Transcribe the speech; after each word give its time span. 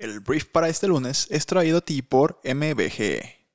El 0.00 0.20
brief 0.20 0.44
para 0.44 0.68
este 0.68 0.86
lunes 0.86 1.26
es 1.28 1.44
traído 1.44 1.78
a 1.78 1.80
ti 1.80 2.02
por 2.02 2.40
MBGE. 2.44 3.48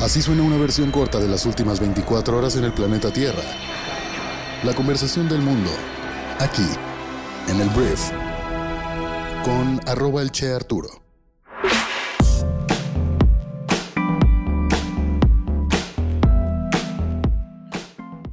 Así 0.00 0.22
suena 0.22 0.42
una 0.42 0.56
versión 0.56 0.90
corta 0.90 1.20
de 1.20 1.28
las 1.28 1.44
últimas 1.44 1.80
24 1.80 2.38
horas 2.38 2.56
en 2.56 2.64
el 2.64 2.72
planeta 2.72 3.12
Tierra. 3.12 3.42
La 4.64 4.74
conversación 4.74 5.28
del 5.28 5.42
mundo, 5.42 5.70
aquí, 6.38 6.66
en 7.48 7.60
el 7.60 7.68
brief, 7.68 8.00
con 9.44 9.78
arroba 9.86 10.22
el 10.22 10.32
Che 10.32 10.50
Arturo. 10.50 10.88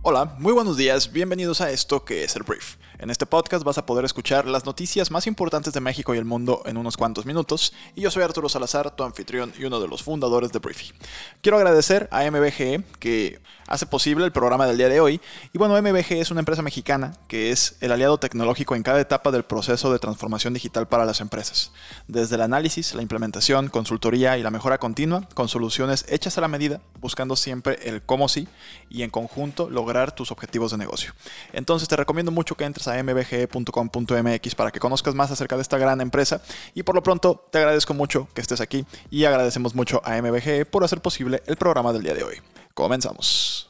Hola, 0.02 0.38
muy 0.39 0.54
buenos 0.54 0.78
días, 0.78 1.12
bienvenidos 1.12 1.60
a 1.60 1.71
esto 1.71 2.05
que 2.05 2.23
es 2.23 2.38
el 2.38 2.44
brief. 2.44 2.78
En 3.04 3.10
este 3.10 3.26
podcast 3.26 3.66
vas 3.66 3.78
a 3.78 3.86
poder 3.86 4.06
escuchar 4.06 4.46
las 4.46 4.64
noticias 4.64 5.12
más 5.12 5.28
importantes 5.28 5.74
de 5.74 5.82
México 5.82 6.16
y 6.16 6.18
el 6.18 6.24
mundo 6.24 6.64
en 6.66 6.78
unos 6.78 6.96
cuantos 6.96 7.26
minutos, 7.26 7.74
y 7.96 8.00
yo 8.00 8.10
soy 8.10 8.24
Arturo 8.24 8.48
Salazar, 8.48 8.96
tu 8.96 9.04
anfitrión 9.04 9.54
y 9.60 9.66
uno 9.66 9.82
de 9.82 9.89
los 9.89 10.02
fundadores 10.02 10.54
de 10.54 10.60
Briefy. 10.60 10.94
Quiero 11.42 11.58
agradecer 11.58 12.08
a 12.14 12.24
MBGE 12.32 12.82
que 13.00 13.42
hace 13.68 13.86
posible 13.86 14.24
el 14.24 14.32
programa 14.32 14.68
del 14.68 14.78
día 14.78 14.88
de 14.88 15.02
hoy, 15.02 15.20
y 15.52 15.58
bueno, 15.58 15.75
MBGE 15.82 16.21
es 16.21 16.32
una 16.32 16.39
empresa 16.39 16.61
mexicana 16.61 17.14
que 17.28 17.52
es 17.52 17.75
el 17.82 17.92
aliado 17.92 18.20
tecnológico 18.20 18.74
en 18.74 18.84
cada 18.84 19.02
etapa 19.02 19.32
del 19.32 19.44
proceso 19.44 19.92
de 19.92 20.00
transformación 20.00 20.54
digital 20.54 20.88
para 20.88 21.04
las 21.04 21.20
empresas, 21.20 21.74
desde 22.08 22.36
el 22.36 22.42
análisis, 22.42 22.94
la 22.94 23.02
implementación, 23.02 23.68
consultoría 23.68 24.38
y 24.38 24.44
la 24.44 24.50
mejora 24.50 24.78
continua, 24.78 25.28
con 25.33 25.50
soluciones 25.50 26.06
hechas 26.08 26.38
a 26.38 26.42
la 26.42 26.47
medida, 26.47 26.80
buscando 27.02 27.36
siempre 27.36 27.80
el 27.83 28.02
cómo 28.02 28.30
sí 28.30 28.47
y 28.89 29.04
en 29.04 29.10
conjunto 29.10 29.70
lograr 29.70 30.16
tus 30.16 30.32
objetivos 30.32 30.72
de 30.72 30.78
negocio. 30.78 31.14
Entonces 31.52 31.89
te 31.89 31.97
recomiendo 31.97 32.31
mucho 32.31 32.56
que 32.56 32.64
entres 32.64 32.88
a 32.88 32.92
mbge.com.mx 33.02 34.56
para 34.56 34.72
que 34.72 34.80
conozcas 34.80 35.16
más 35.16 35.31
acerca 35.31 35.56
de 35.56 35.61
esta 35.61 35.78
gran 35.78 36.02
empresa 36.02 36.42
y 36.73 36.83
por 36.83 36.95
lo 36.95 37.03
pronto 37.03 37.45
te 37.52 37.58
agradezco 37.59 37.94
mucho 37.94 38.28
que 38.33 38.42
estés 38.42 38.61
aquí 38.61 38.86
y 39.09 39.25
agradecemos 39.25 39.75
mucho 39.75 40.02
a 40.03 40.22
MBGE 40.22 40.66
por 40.66 40.83
hacer 40.83 41.02
posible 41.02 41.42
el 41.45 41.55
programa 41.55 41.94
del 41.94 42.03
día 42.03 42.14
de 42.14 42.23
hoy. 42.23 42.36
Comenzamos. 42.73 43.69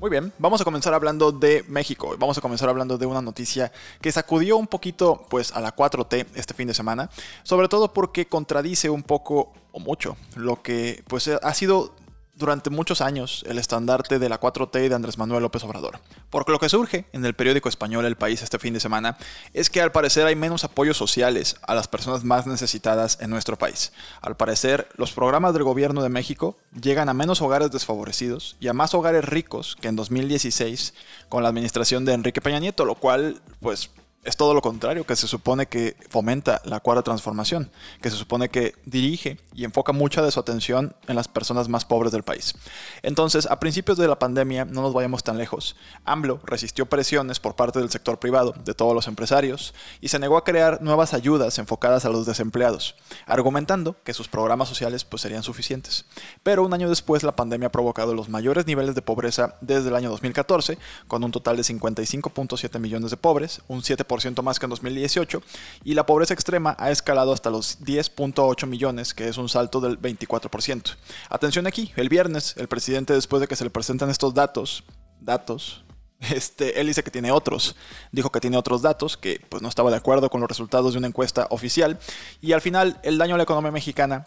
Muy 0.00 0.08
bien, 0.08 0.32
vamos 0.38 0.62
a 0.62 0.64
comenzar 0.64 0.94
hablando 0.94 1.30
de 1.30 1.62
México. 1.68 2.16
Vamos 2.18 2.38
a 2.38 2.40
comenzar 2.40 2.70
hablando 2.70 2.96
de 2.96 3.04
una 3.04 3.20
noticia 3.20 3.70
que 4.00 4.10
sacudió 4.10 4.56
un 4.56 4.66
poquito 4.66 5.26
pues 5.28 5.52
a 5.52 5.60
la 5.60 5.76
4T 5.76 6.24
este 6.36 6.54
fin 6.54 6.66
de 6.68 6.72
semana, 6.72 7.10
sobre 7.42 7.68
todo 7.68 7.92
porque 7.92 8.26
contradice 8.26 8.88
un 8.88 9.02
poco 9.02 9.52
o 9.72 9.78
mucho 9.78 10.16
lo 10.36 10.62
que 10.62 11.04
pues 11.06 11.28
ha 11.28 11.54
sido 11.54 11.94
durante 12.40 12.70
muchos 12.70 13.00
años 13.00 13.44
el 13.46 13.58
estandarte 13.58 14.18
de 14.18 14.28
la 14.28 14.40
4T 14.40 14.88
de 14.88 14.94
Andrés 14.94 15.18
Manuel 15.18 15.42
López 15.42 15.62
Obrador. 15.62 16.00
Porque 16.30 16.50
lo 16.50 16.58
que 16.58 16.68
surge 16.68 17.04
en 17.12 17.24
el 17.24 17.34
periódico 17.34 17.68
español 17.68 18.04
El 18.04 18.16
País 18.16 18.42
este 18.42 18.58
fin 18.58 18.74
de 18.74 18.80
semana 18.80 19.16
es 19.54 19.70
que 19.70 19.80
al 19.80 19.92
parecer 19.92 20.26
hay 20.26 20.34
menos 20.34 20.64
apoyos 20.64 20.96
sociales 20.96 21.56
a 21.62 21.76
las 21.76 21.86
personas 21.86 22.24
más 22.24 22.48
necesitadas 22.48 23.18
en 23.20 23.30
nuestro 23.30 23.56
país. 23.56 23.92
Al 24.22 24.36
parecer, 24.36 24.88
los 24.96 25.12
programas 25.12 25.52
del 25.52 25.62
gobierno 25.62 26.02
de 26.02 26.08
México 26.08 26.58
llegan 26.82 27.08
a 27.08 27.14
menos 27.14 27.40
hogares 27.42 27.70
desfavorecidos 27.70 28.56
y 28.58 28.66
a 28.66 28.72
más 28.72 28.94
hogares 28.94 29.24
ricos 29.24 29.76
que 29.80 29.88
en 29.88 29.96
2016 29.96 30.94
con 31.28 31.44
la 31.44 31.50
administración 31.50 32.04
de 32.04 32.14
Enrique 32.14 32.40
Peña 32.40 32.58
Nieto, 32.58 32.84
lo 32.84 32.96
cual 32.96 33.40
pues 33.60 33.90
es 34.22 34.36
todo 34.36 34.52
lo 34.52 34.60
contrario, 34.60 35.06
que 35.06 35.16
se 35.16 35.26
supone 35.26 35.66
que 35.66 35.96
fomenta 36.10 36.60
la 36.66 36.80
cuarta 36.80 37.02
transformación, 37.02 37.70
que 38.02 38.10
se 38.10 38.16
supone 38.16 38.50
que 38.50 38.74
dirige 38.84 39.38
y 39.54 39.64
enfoca 39.64 39.92
mucha 39.92 40.20
de 40.20 40.30
su 40.30 40.38
atención 40.38 40.94
en 41.08 41.16
las 41.16 41.26
personas 41.26 41.68
más 41.68 41.86
pobres 41.86 42.12
del 42.12 42.22
país. 42.22 42.54
Entonces, 43.02 43.46
a 43.46 43.58
principios 43.58 43.96
de 43.96 44.08
la 44.08 44.18
pandemia, 44.18 44.66
no 44.66 44.82
nos 44.82 44.92
vayamos 44.92 45.24
tan 45.24 45.38
lejos, 45.38 45.74
AMLO 46.04 46.38
resistió 46.44 46.84
presiones 46.84 47.40
por 47.40 47.56
parte 47.56 47.78
del 47.78 47.90
sector 47.90 48.18
privado, 48.18 48.54
de 48.62 48.74
todos 48.74 48.94
los 48.94 49.08
empresarios, 49.08 49.72
y 50.02 50.08
se 50.08 50.18
negó 50.18 50.36
a 50.36 50.44
crear 50.44 50.82
nuevas 50.82 51.14
ayudas 51.14 51.58
enfocadas 51.58 52.04
a 52.04 52.10
los 52.10 52.26
desempleados, 52.26 52.96
argumentando 53.26 53.96
que 54.04 54.12
sus 54.12 54.28
programas 54.28 54.68
sociales 54.68 55.04
pues, 55.04 55.22
serían 55.22 55.42
suficientes. 55.42 56.04
Pero 56.42 56.62
un 56.62 56.74
año 56.74 56.90
después, 56.90 57.22
la 57.22 57.36
pandemia 57.36 57.68
ha 57.68 57.72
provocado 57.72 58.14
los 58.14 58.28
mayores 58.28 58.66
niveles 58.66 58.94
de 58.94 59.02
pobreza 59.02 59.56
desde 59.62 59.88
el 59.88 59.96
año 59.96 60.10
2014, 60.10 60.76
con 61.08 61.24
un 61.24 61.30
total 61.30 61.56
de 61.56 61.62
55.7 61.62 62.78
millones 62.78 63.10
de 63.10 63.16
pobres, 63.16 63.62
un 63.66 63.82
7 63.82 64.04
más 64.42 64.58
que 64.58 64.66
en 64.66 64.70
2018 64.70 65.42
y 65.84 65.94
la 65.94 66.04
pobreza 66.04 66.34
extrema 66.34 66.76
ha 66.78 66.90
escalado 66.90 67.32
hasta 67.32 67.50
los 67.50 67.80
10.8 67.80 68.66
millones, 68.66 69.14
que 69.14 69.28
es 69.28 69.36
un 69.38 69.48
salto 69.48 69.80
del 69.80 70.00
24%. 70.00 70.96
Atención 71.28 71.66
aquí, 71.66 71.92
el 71.96 72.08
viernes 72.08 72.54
el 72.56 72.68
presidente 72.68 73.14
después 73.14 73.40
de 73.40 73.46
que 73.46 73.56
se 73.56 73.64
le 73.64 73.70
presentan 73.70 74.10
estos 74.10 74.34
datos, 74.34 74.84
datos, 75.20 75.84
este, 76.20 76.80
él 76.80 76.88
dice 76.88 77.02
que 77.02 77.10
tiene 77.10 77.30
otros, 77.30 77.76
dijo 78.12 78.30
que 78.30 78.40
tiene 78.40 78.56
otros 78.56 78.82
datos, 78.82 79.16
que 79.16 79.40
pues 79.48 79.62
no 79.62 79.68
estaba 79.68 79.90
de 79.90 79.96
acuerdo 79.96 80.28
con 80.28 80.40
los 80.40 80.48
resultados 80.48 80.92
de 80.92 80.98
una 80.98 81.06
encuesta 81.06 81.46
oficial 81.50 81.98
y 82.40 82.52
al 82.52 82.60
final 82.60 82.98
el 83.02 83.16
daño 83.16 83.34
a 83.34 83.38
la 83.38 83.44
economía 83.44 83.70
mexicana 83.70 84.26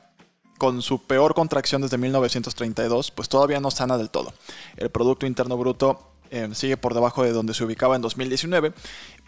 con 0.57 0.81
su 0.81 1.03
peor 1.03 1.33
contracción 1.33 1.81
desde 1.81 1.97
1932, 1.97 3.11
pues 3.11 3.27
todavía 3.27 3.59
no 3.59 3.69
sana 3.69 3.97
del 3.97 4.09
todo. 4.09 4.33
El 4.77 4.89
Producto 4.91 5.25
Interno 5.25 5.57
Bruto 5.57 6.13
eh, 6.33 6.49
sigue 6.53 6.77
por 6.77 6.95
debajo 6.95 7.23
de 7.23 7.31
donde 7.31 7.53
se 7.53 7.63
ubicaba 7.63 7.95
en 7.95 8.01
2019, 8.01 8.73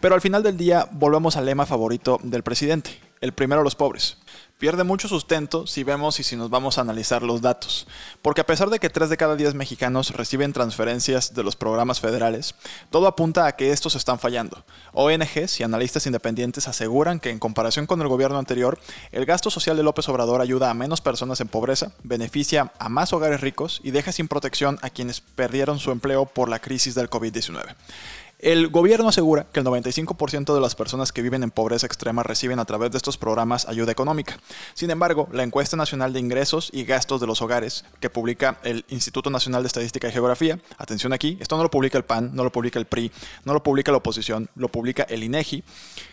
pero 0.00 0.14
al 0.14 0.20
final 0.20 0.42
del 0.42 0.56
día 0.56 0.88
volvemos 0.92 1.36
al 1.36 1.46
lema 1.46 1.66
favorito 1.66 2.18
del 2.22 2.42
presidente, 2.42 2.98
el 3.20 3.32
primero 3.32 3.60
a 3.60 3.64
los 3.64 3.74
pobres 3.74 4.18
pierde 4.58 4.84
mucho 4.84 5.06
sustento 5.06 5.66
si 5.66 5.84
vemos 5.84 6.18
y 6.18 6.22
si 6.22 6.34
nos 6.34 6.48
vamos 6.48 6.78
a 6.78 6.80
analizar 6.80 7.22
los 7.22 7.42
datos, 7.42 7.86
porque 8.22 8.40
a 8.40 8.46
pesar 8.46 8.70
de 8.70 8.78
que 8.78 8.88
3 8.88 9.10
de 9.10 9.16
cada 9.16 9.36
10 9.36 9.54
mexicanos 9.54 10.10
reciben 10.10 10.52
transferencias 10.52 11.34
de 11.34 11.42
los 11.42 11.56
programas 11.56 12.00
federales, 12.00 12.54
todo 12.90 13.06
apunta 13.06 13.46
a 13.46 13.56
que 13.56 13.72
estos 13.72 13.96
están 13.96 14.18
fallando. 14.18 14.64
ONGs 14.92 15.60
y 15.60 15.62
analistas 15.62 16.06
independientes 16.06 16.68
aseguran 16.68 17.20
que 17.20 17.30
en 17.30 17.38
comparación 17.38 17.86
con 17.86 18.00
el 18.00 18.08
gobierno 18.08 18.38
anterior, 18.38 18.78
el 19.12 19.26
gasto 19.26 19.50
social 19.50 19.76
de 19.76 19.82
López 19.82 20.08
Obrador 20.08 20.40
ayuda 20.40 20.70
a 20.70 20.74
menos 20.74 21.02
personas 21.02 21.40
en 21.40 21.48
pobreza, 21.48 21.92
beneficia 22.02 22.72
a 22.78 22.88
más 22.88 23.12
hogares 23.12 23.42
ricos 23.42 23.80
y 23.84 23.90
deja 23.90 24.12
sin 24.12 24.28
protección 24.28 24.78
a 24.80 24.90
quienes 24.90 25.20
perdieron 25.20 25.78
su 25.78 25.90
empleo 25.90 26.24
por 26.24 26.48
la 26.48 26.60
crisis 26.60 26.94
del 26.94 27.10
COVID-19. 27.10 27.74
El 28.38 28.68
gobierno 28.68 29.08
asegura 29.08 29.46
que 29.50 29.60
el 29.60 29.66
95% 29.66 30.54
de 30.54 30.60
las 30.60 30.74
personas 30.74 31.10
que 31.10 31.22
viven 31.22 31.42
en 31.42 31.50
pobreza 31.50 31.86
extrema 31.86 32.22
reciben 32.22 32.58
a 32.58 32.66
través 32.66 32.90
de 32.90 32.98
estos 32.98 33.16
programas 33.16 33.66
ayuda 33.66 33.92
económica. 33.92 34.38
Sin 34.74 34.90
embargo, 34.90 35.26
la 35.32 35.42
encuesta 35.42 35.74
nacional 35.74 36.12
de 36.12 36.20
ingresos 36.20 36.68
y 36.70 36.84
gastos 36.84 37.18
de 37.18 37.26
los 37.26 37.40
hogares 37.40 37.86
que 37.98 38.10
publica 38.10 38.58
el 38.62 38.84
Instituto 38.90 39.30
Nacional 39.30 39.62
de 39.62 39.68
Estadística 39.68 40.08
y 40.08 40.12
Geografía, 40.12 40.60
atención 40.76 41.14
aquí, 41.14 41.38
esto 41.40 41.56
no 41.56 41.62
lo 41.62 41.70
publica 41.70 41.96
el 41.96 42.04
PAN, 42.04 42.32
no 42.34 42.44
lo 42.44 42.52
publica 42.52 42.78
el 42.78 42.84
PRI, 42.84 43.10
no 43.46 43.54
lo 43.54 43.62
publica 43.62 43.90
la 43.90 43.98
oposición, 43.98 44.50
lo 44.54 44.68
publica 44.68 45.04
el 45.04 45.24
INEGI, 45.24 45.64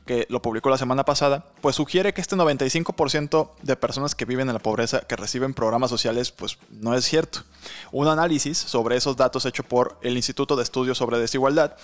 que 0.05 0.25
lo 0.29 0.41
publicó 0.41 0.69
la 0.69 0.77
semana 0.77 1.03
pasada, 1.03 1.45
pues 1.59 1.75
sugiere 1.75 2.13
que 2.13 2.21
este 2.21 2.37
95% 2.37 3.49
de 3.61 3.75
personas 3.75 4.15
que 4.15 4.23
viven 4.23 4.47
en 4.47 4.53
la 4.53 4.61
pobreza 4.61 5.01
que 5.01 5.17
reciben 5.17 5.53
programas 5.53 5.89
sociales, 5.89 6.31
pues 6.31 6.57
no 6.69 6.95
es 6.95 7.03
cierto. 7.03 7.43
Un 7.91 8.07
análisis 8.07 8.57
sobre 8.57 8.95
esos 8.95 9.17
datos 9.17 9.45
hecho 9.45 9.63
por 9.63 9.97
el 10.01 10.15
Instituto 10.15 10.55
de 10.55 10.63
Estudios 10.63 10.97
sobre 10.97 11.17
Desigualdad 11.17 11.75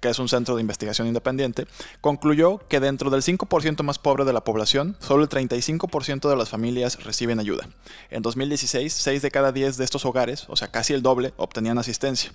que 0.00 0.08
es 0.08 0.18
un 0.18 0.28
centro 0.28 0.54
de 0.54 0.60
investigación 0.60 1.06
independiente, 1.06 1.66
concluyó 2.00 2.58
que 2.68 2.80
dentro 2.80 3.10
del 3.10 3.22
5% 3.22 3.82
más 3.82 3.98
pobre 3.98 4.24
de 4.24 4.32
la 4.32 4.44
población, 4.44 4.96
solo 5.00 5.22
el 5.22 5.28
35% 5.28 6.28
de 6.28 6.36
las 6.36 6.48
familias 6.48 7.02
reciben 7.04 7.40
ayuda. 7.40 7.68
En 8.10 8.22
2016, 8.22 8.92
6 8.92 9.22
de 9.22 9.30
cada 9.30 9.52
10 9.52 9.76
de 9.76 9.84
estos 9.84 10.04
hogares, 10.04 10.44
o 10.48 10.56
sea, 10.56 10.68
casi 10.68 10.92
el 10.92 11.02
doble, 11.02 11.32
obtenían 11.36 11.78
asistencia. 11.78 12.32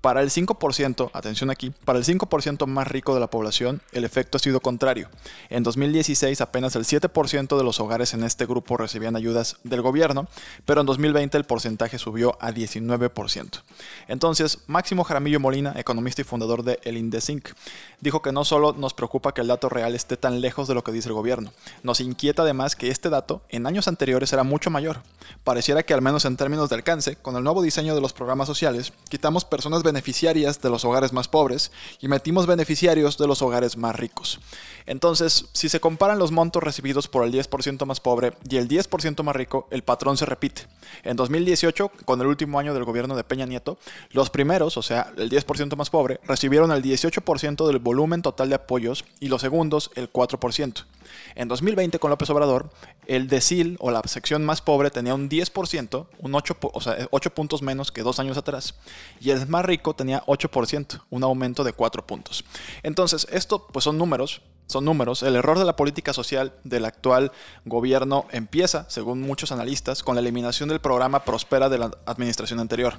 Para 0.00 0.20
el 0.20 0.30
5%, 0.30 1.10
atención 1.12 1.50
aquí, 1.50 1.72
para 1.84 1.98
el 1.98 2.04
5% 2.04 2.66
más 2.66 2.88
rico 2.88 3.14
de 3.14 3.20
la 3.20 3.30
población, 3.30 3.82
el 3.92 4.04
efecto 4.04 4.36
ha 4.36 4.40
sido 4.40 4.58
contrario. 4.58 5.08
En 5.48 5.62
2016, 5.62 6.40
apenas 6.40 6.74
el 6.74 6.84
7% 6.84 7.56
de 7.56 7.64
los 7.64 7.78
hogares 7.78 8.12
en 8.12 8.24
este 8.24 8.46
grupo 8.46 8.76
recibían 8.76 9.14
ayudas 9.14 9.58
del 9.62 9.80
gobierno, 9.80 10.26
pero 10.64 10.80
en 10.80 10.86
2020 10.86 11.38
el 11.38 11.44
porcentaje 11.44 11.98
subió 11.98 12.36
a 12.40 12.50
19%. 12.50 13.62
Entonces, 14.08 14.58
Máximo 14.66 15.04
Jaramillo 15.04 15.38
Molina, 15.38 15.74
economista 15.76 16.22
y 16.22 16.24
fundador 16.24 16.64
de 16.64 16.80
Indesinc, 16.96 17.50
dijo 18.00 18.22
que 18.22 18.32
no 18.32 18.44
solo 18.44 18.72
nos 18.72 18.94
preocupa 18.94 19.32
que 19.32 19.40
el 19.40 19.46
dato 19.46 19.68
real 19.68 19.94
esté 19.94 20.16
tan 20.16 20.40
lejos 20.40 20.68
de 20.68 20.74
lo 20.74 20.82
que 20.84 20.92
dice 20.92 21.08
el 21.08 21.14
gobierno, 21.14 21.52
nos 21.82 22.00
inquieta 22.00 22.42
además 22.42 22.76
que 22.76 22.88
este 22.88 23.10
dato 23.10 23.42
en 23.48 23.66
años 23.66 23.88
anteriores 23.88 24.32
era 24.32 24.42
mucho 24.42 24.70
mayor. 24.70 25.02
Pareciera 25.44 25.82
que 25.82 25.94
al 25.94 26.02
menos 26.02 26.24
en 26.24 26.36
términos 26.36 26.68
de 26.68 26.76
alcance, 26.76 27.16
con 27.16 27.36
el 27.36 27.44
nuevo 27.44 27.62
diseño 27.62 27.94
de 27.94 28.00
los 28.00 28.12
programas 28.12 28.48
sociales, 28.48 28.92
quitamos 29.08 29.44
personas 29.44 29.82
beneficiarias 29.82 30.60
de 30.60 30.70
los 30.70 30.84
hogares 30.84 31.12
más 31.12 31.28
pobres 31.28 31.72
y 32.00 32.08
metimos 32.08 32.46
beneficiarios 32.46 33.18
de 33.18 33.26
los 33.26 33.42
hogares 33.42 33.76
más 33.76 33.96
ricos. 33.96 34.40
Entonces, 34.86 35.46
si 35.52 35.68
se 35.68 35.80
comparan 35.80 36.18
los 36.18 36.32
montos 36.32 36.62
recibidos 36.62 37.08
por 37.08 37.24
el 37.24 37.32
10% 37.32 37.86
más 37.86 38.00
pobre 38.00 38.32
y 38.48 38.56
el 38.56 38.68
10% 38.68 39.22
más 39.22 39.36
rico, 39.36 39.68
el 39.70 39.82
patrón 39.82 40.16
se 40.16 40.26
repite. 40.26 40.62
En 41.04 41.16
2018, 41.16 41.90
con 42.04 42.20
el 42.20 42.26
último 42.26 42.58
año 42.58 42.74
del 42.74 42.84
gobierno 42.84 43.16
de 43.16 43.24
Peña 43.24 43.46
Nieto, 43.46 43.78
los 44.10 44.30
primeros, 44.30 44.76
o 44.76 44.82
sea, 44.82 45.12
el 45.16 45.30
10% 45.30 45.76
más 45.76 45.90
pobre, 45.90 46.20
recibieron 46.24 46.72
el 46.72 46.81
18% 46.82 47.66
del 47.66 47.78
volumen 47.78 48.22
total 48.22 48.48
de 48.48 48.56
apoyos 48.56 49.04
y 49.20 49.28
los 49.28 49.40
segundos 49.40 49.90
el 49.94 50.12
4%. 50.12 50.84
En 51.34 51.48
2020, 51.48 51.98
con 51.98 52.10
López 52.10 52.30
Obrador, 52.30 52.70
el 53.06 53.28
decil 53.28 53.76
o 53.80 53.90
la 53.90 54.02
sección 54.04 54.44
más 54.44 54.60
pobre 54.60 54.90
tenía 54.90 55.14
un 55.14 55.28
10%, 55.28 56.06
un 56.18 56.34
8, 56.34 56.56
o 56.60 56.80
sea, 56.80 57.08
8 57.10 57.30
puntos 57.34 57.62
menos 57.62 57.92
que 57.92 58.02
dos 58.02 58.18
años 58.18 58.36
atrás, 58.36 58.74
y 59.20 59.30
el 59.30 59.46
más 59.48 59.64
rico 59.64 59.94
tenía 59.94 60.24
8%, 60.26 61.02
un 61.10 61.22
aumento 61.24 61.64
de 61.64 61.72
4 61.72 62.06
puntos. 62.06 62.44
Entonces, 62.82 63.26
esto 63.30 63.66
pues 63.66 63.84
son 63.84 63.98
números 63.98 64.42
son 64.66 64.84
números, 64.84 65.22
el 65.22 65.36
error 65.36 65.58
de 65.58 65.64
la 65.64 65.76
política 65.76 66.12
social 66.12 66.52
del 66.64 66.84
actual 66.84 67.32
gobierno 67.64 68.26
empieza, 68.30 68.86
según 68.88 69.20
muchos 69.20 69.52
analistas, 69.52 70.02
con 70.02 70.14
la 70.14 70.20
eliminación 70.20 70.68
del 70.68 70.80
programa 70.80 71.24
Prospera 71.24 71.68
de 71.68 71.78
la 71.78 71.90
administración 72.06 72.58
anterior. 72.58 72.94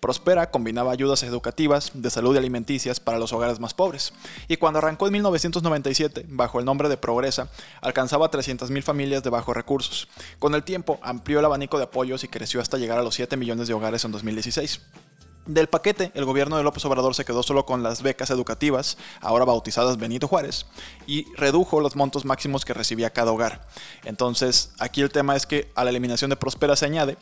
Prospera 0.00 0.50
combinaba 0.50 0.92
ayudas 0.92 1.22
educativas, 1.22 1.90
de 1.94 2.10
salud 2.10 2.34
y 2.34 2.38
alimenticias 2.38 3.00
para 3.00 3.18
los 3.18 3.32
hogares 3.32 3.60
más 3.60 3.74
pobres, 3.74 4.12
y 4.48 4.56
cuando 4.56 4.78
arrancó 4.78 5.06
en 5.06 5.12
1997, 5.14 6.26
bajo 6.28 6.58
el 6.58 6.64
nombre 6.64 6.88
de 6.88 6.96
Progresa, 6.96 7.48
alcanzaba 7.80 8.26
a 8.26 8.30
300.000 8.30 8.82
familias 8.82 9.22
de 9.22 9.30
bajos 9.30 9.56
recursos. 9.56 10.08
Con 10.38 10.54
el 10.54 10.62
tiempo, 10.62 10.98
amplió 11.02 11.40
el 11.40 11.44
abanico 11.44 11.78
de 11.78 11.84
apoyos 11.84 12.24
y 12.24 12.28
creció 12.28 12.60
hasta 12.60 12.78
llegar 12.78 12.98
a 12.98 13.02
los 13.02 13.14
7 13.14 13.36
millones 13.36 13.68
de 13.68 13.74
hogares 13.74 14.04
en 14.04 14.12
2016. 14.12 14.80
Del 15.48 15.66
paquete, 15.66 16.12
el 16.14 16.26
gobierno 16.26 16.58
de 16.58 16.62
López 16.62 16.84
Obrador 16.84 17.14
se 17.14 17.24
quedó 17.24 17.42
solo 17.42 17.64
con 17.64 17.82
las 17.82 18.02
becas 18.02 18.28
educativas, 18.28 18.98
ahora 19.22 19.46
bautizadas 19.46 19.96
Benito 19.96 20.28
Juárez, 20.28 20.66
y 21.06 21.24
redujo 21.36 21.80
los 21.80 21.96
montos 21.96 22.26
máximos 22.26 22.66
que 22.66 22.74
recibía 22.74 23.08
cada 23.08 23.32
hogar. 23.32 23.66
Entonces, 24.04 24.72
aquí 24.78 25.00
el 25.00 25.10
tema 25.10 25.36
es 25.36 25.46
que 25.46 25.72
a 25.74 25.84
la 25.84 25.90
eliminación 25.90 26.28
de 26.28 26.36
Prospera 26.36 26.76
se 26.76 26.84
añade 26.84 27.16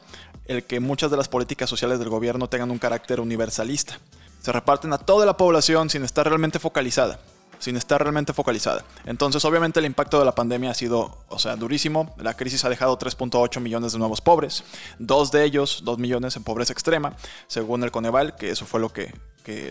el 0.46 0.64
que 0.64 0.80
muchas 0.80 1.12
de 1.12 1.16
las 1.16 1.28
políticas 1.28 1.70
sociales 1.70 2.00
del 2.00 2.08
gobierno 2.08 2.48
tengan 2.48 2.72
un 2.72 2.80
carácter 2.80 3.20
universalista. 3.20 4.00
Se 4.42 4.50
reparten 4.50 4.92
a 4.92 4.98
toda 4.98 5.24
la 5.24 5.36
población 5.36 5.88
sin 5.88 6.02
estar 6.02 6.26
realmente 6.26 6.58
focalizada 6.58 7.20
sin 7.58 7.76
estar 7.76 8.02
realmente 8.02 8.32
focalizada. 8.32 8.84
Entonces, 9.04 9.44
obviamente 9.44 9.80
el 9.80 9.86
impacto 9.86 10.18
de 10.18 10.24
la 10.24 10.34
pandemia 10.34 10.70
ha 10.70 10.74
sido, 10.74 11.18
o 11.28 11.38
sea, 11.38 11.56
durísimo. 11.56 12.14
La 12.18 12.34
crisis 12.34 12.64
ha 12.64 12.68
dejado 12.68 12.98
3.8 12.98 13.60
millones 13.60 13.92
de 13.92 13.98
nuevos 13.98 14.20
pobres, 14.20 14.64
dos 14.98 15.30
de 15.30 15.44
ellos, 15.44 15.82
2 15.84 15.98
millones 15.98 16.36
en 16.36 16.44
pobreza 16.44 16.72
extrema, 16.72 17.16
según 17.46 17.82
el 17.84 17.90
Coneval, 17.90 18.36
que 18.36 18.50
eso 18.50 18.66
fue 18.66 18.80
lo 18.80 18.92
que, 18.92 19.12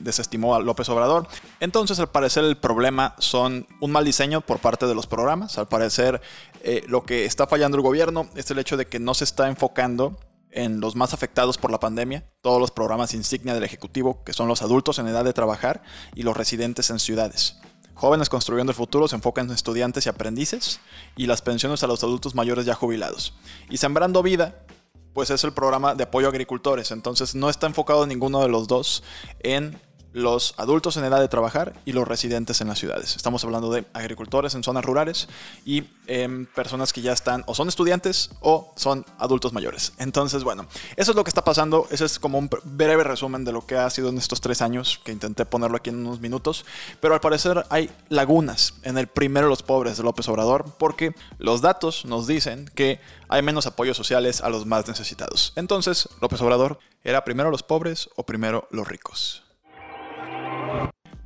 desestimó 0.01 0.55
a 0.55 0.61
López 0.61 0.87
Obrador. 0.87 1.27
Entonces, 1.59 1.99
al 1.99 2.07
parecer 2.07 2.45
el 2.45 2.55
problema 2.55 3.13
son 3.19 3.67
un 3.81 3.91
mal 3.91 4.05
diseño 4.05 4.39
por 4.39 4.59
parte 4.59 4.87
de 4.87 4.95
los 4.95 5.05
programas. 5.05 5.57
Al 5.57 5.67
parecer 5.67 6.21
eh, 6.63 6.85
lo 6.87 7.03
que 7.03 7.25
está 7.25 7.45
fallando 7.45 7.75
el 7.75 7.83
gobierno 7.83 8.29
es 8.35 8.49
el 8.51 8.59
hecho 8.59 8.77
de 8.77 8.85
que 8.85 8.99
no 8.99 9.13
se 9.13 9.25
está 9.25 9.49
enfocando 9.49 10.17
en 10.55 10.79
los 10.79 10.95
más 10.95 11.13
afectados 11.13 11.57
por 11.57 11.69
la 11.69 11.79
pandemia, 11.79 12.23
todos 12.41 12.59
los 12.59 12.71
programas 12.71 13.13
insignia 13.13 13.53
del 13.53 13.63
Ejecutivo, 13.63 14.23
que 14.23 14.33
son 14.33 14.47
los 14.47 14.61
adultos 14.61 14.97
en 14.97 15.07
edad 15.07 15.25
de 15.25 15.33
trabajar 15.33 15.83
y 16.15 16.23
los 16.23 16.35
residentes 16.35 16.89
en 16.89 16.99
ciudades. 16.99 17.57
Jóvenes 17.95 18.29
Construyendo 18.29 18.71
el 18.71 18.75
Futuro 18.75 19.07
se 19.07 19.15
enfoca 19.15 19.41
en 19.41 19.49
estudiantes 19.51 20.05
y 20.05 20.09
aprendices 20.09 20.79
y 21.15 21.27
las 21.27 21.41
pensiones 21.41 21.81
a 21.81 21.87
los 21.87 22.03
adultos 22.03 22.35
mayores 22.35 22.65
ya 22.65 22.75
jubilados. 22.75 23.33
Y 23.69 23.77
Sembrando 23.77 24.21
Vida, 24.21 24.65
pues 25.13 25.29
es 25.29 25.43
el 25.45 25.53
programa 25.53 25.95
de 25.95 26.03
apoyo 26.03 26.27
a 26.27 26.29
agricultores, 26.29 26.91
entonces 26.91 27.35
no 27.35 27.49
está 27.49 27.67
enfocado 27.67 28.05
ninguno 28.05 28.41
de 28.41 28.49
los 28.49 28.67
dos 28.67 29.01
en 29.39 29.79
los 30.15 30.53
adultos 30.55 30.95
en 30.95 31.03
edad 31.03 31.19
de 31.19 31.27
trabajar 31.27 31.73
y 31.83 31.91
los 31.91 32.07
residentes 32.07 32.61
en 32.61 32.69
las 32.69 32.79
ciudades. 32.79 33.17
Estamos 33.17 33.43
hablando 33.43 33.69
de 33.69 33.85
agricultores 33.91 34.55
en 34.55 34.63
zonas 34.63 34.85
rurales 34.85 35.27
y 35.65 35.83
em, 36.07 36.45
personas 36.45 36.93
que 36.93 37.01
ya 37.01 37.11
están 37.11 37.43
o 37.47 37.53
son 37.53 37.67
estudiantes 37.67 38.29
o 38.39 38.71
son 38.77 39.05
adultos 39.19 39.51
mayores. 39.51 39.91
Entonces, 39.97 40.45
bueno, 40.45 40.67
eso 40.95 41.11
es 41.11 41.17
lo 41.17 41.25
que 41.25 41.29
está 41.29 41.43
pasando. 41.43 41.85
Ese 41.91 42.05
es 42.05 42.17
como 42.17 42.37
un 42.37 42.49
breve 42.63 43.03
resumen 43.03 43.43
de 43.43 43.51
lo 43.51 43.67
que 43.67 43.75
ha 43.75 43.89
sido 43.89 44.07
en 44.07 44.17
estos 44.17 44.39
tres 44.39 44.61
años, 44.61 45.01
que 45.03 45.11
intenté 45.11 45.45
ponerlo 45.45 45.75
aquí 45.75 45.89
en 45.89 45.97
unos 45.97 46.21
minutos. 46.21 46.65
Pero 47.01 47.13
al 47.13 47.19
parecer 47.19 47.65
hay 47.69 47.89
lagunas 48.07 48.75
en 48.83 48.97
el 48.97 49.07
primero 49.07 49.49
los 49.49 49.63
pobres 49.63 49.97
de 49.97 50.03
López 50.03 50.29
Obrador 50.29 50.63
porque 50.77 51.13
los 51.39 51.59
datos 51.59 52.05
nos 52.05 52.25
dicen 52.25 52.71
que 52.73 53.01
hay 53.27 53.41
menos 53.41 53.67
apoyos 53.67 53.97
sociales 53.97 54.39
a 54.39 54.47
los 54.47 54.65
más 54.65 54.87
necesitados. 54.87 55.51
Entonces, 55.57 56.07
López 56.21 56.39
Obrador, 56.39 56.79
¿era 57.03 57.25
primero 57.25 57.51
los 57.51 57.63
pobres 57.63 58.09
o 58.15 58.25
primero 58.25 58.69
los 58.71 58.87
ricos? 58.87 59.44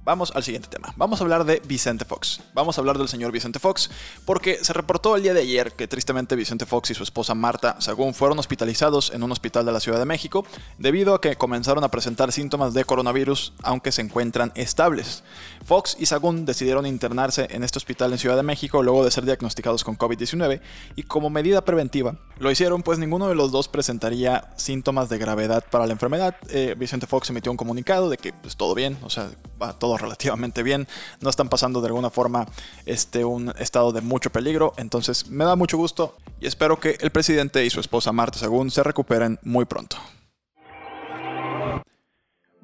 Vamos 0.09 0.31
al 0.33 0.41
siguiente 0.41 0.69
tema. 0.69 0.91
Vamos 0.95 1.21
a 1.21 1.23
hablar 1.23 1.45
de 1.45 1.61
Vicente 1.67 2.03
Fox. 2.03 2.41
Vamos 2.55 2.75
a 2.75 2.81
hablar 2.81 2.97
del 2.97 3.07
señor 3.07 3.31
Vicente 3.31 3.59
Fox 3.59 3.91
porque 4.25 4.57
se 4.59 4.73
reportó 4.73 5.15
el 5.15 5.21
día 5.21 5.35
de 5.35 5.41
ayer 5.41 5.73
que 5.73 5.87
tristemente 5.87 6.35
Vicente 6.35 6.65
Fox 6.65 6.89
y 6.89 6.95
su 6.95 7.03
esposa 7.03 7.35
Marta 7.35 7.79
Sagún 7.79 8.15
fueron 8.15 8.39
hospitalizados 8.39 9.11
en 9.13 9.21
un 9.21 9.31
hospital 9.31 9.67
de 9.67 9.71
la 9.71 9.79
Ciudad 9.79 9.99
de 9.99 10.05
México 10.05 10.47
debido 10.79 11.13
a 11.13 11.21
que 11.21 11.35
comenzaron 11.35 11.83
a 11.83 11.91
presentar 11.91 12.31
síntomas 12.31 12.73
de 12.73 12.85
coronavirus 12.85 13.53
aunque 13.61 13.91
se 13.91 14.01
encuentran 14.01 14.51
estables. 14.55 15.23
Fox 15.63 15.95
y 15.99 16.07
Sagún 16.07 16.43
decidieron 16.43 16.87
internarse 16.87 17.47
en 17.51 17.63
este 17.63 17.77
hospital 17.77 18.11
en 18.11 18.17
Ciudad 18.17 18.35
de 18.35 18.41
México 18.41 18.81
luego 18.81 19.05
de 19.05 19.11
ser 19.11 19.25
diagnosticados 19.25 19.83
con 19.83 19.95
COVID-19 19.95 20.59
y 20.95 21.03
como 21.03 21.29
medida 21.29 21.63
preventiva 21.63 22.15
lo 22.39 22.49
hicieron 22.49 22.81
pues 22.81 22.97
ninguno 22.97 23.27
de 23.27 23.35
los 23.35 23.51
dos 23.51 23.67
presentaría 23.67 24.49
síntomas 24.55 25.09
de 25.09 25.19
gravedad 25.19 25.63
para 25.69 25.85
la 25.85 25.91
enfermedad. 25.91 26.35
Eh, 26.49 26.73
Vicente 26.75 27.05
Fox 27.05 27.29
emitió 27.29 27.51
un 27.51 27.57
comunicado 27.57 28.09
de 28.09 28.17
que 28.17 28.33
pues 28.33 28.55
todo 28.55 28.73
bien, 28.73 28.97
o 29.03 29.11
sea, 29.11 29.29
va 29.61 29.77
todo 29.77 29.98
relativamente 29.99 30.63
bien, 30.63 30.87
no 31.21 31.29
están 31.29 31.49
pasando 31.49 31.81
de 31.81 31.87
alguna 31.87 32.09
forma 32.09 32.47
este, 32.85 33.23
un 33.25 33.53
estado 33.59 33.91
de 33.91 34.01
mucho 34.01 34.31
peligro, 34.31 34.73
entonces 34.77 35.29
me 35.29 35.45
da 35.45 35.55
mucho 35.55 35.77
gusto 35.77 36.15
y 36.41 36.47
espero 36.47 36.79
que 36.79 36.97
el 36.99 37.11
presidente 37.11 37.65
y 37.65 37.69
su 37.69 37.79
esposa 37.79 38.11
Marta 38.11 38.39
Según 38.39 38.71
se 38.71 38.83
recuperen 38.83 39.39
muy 39.43 39.65
pronto. 39.65 39.97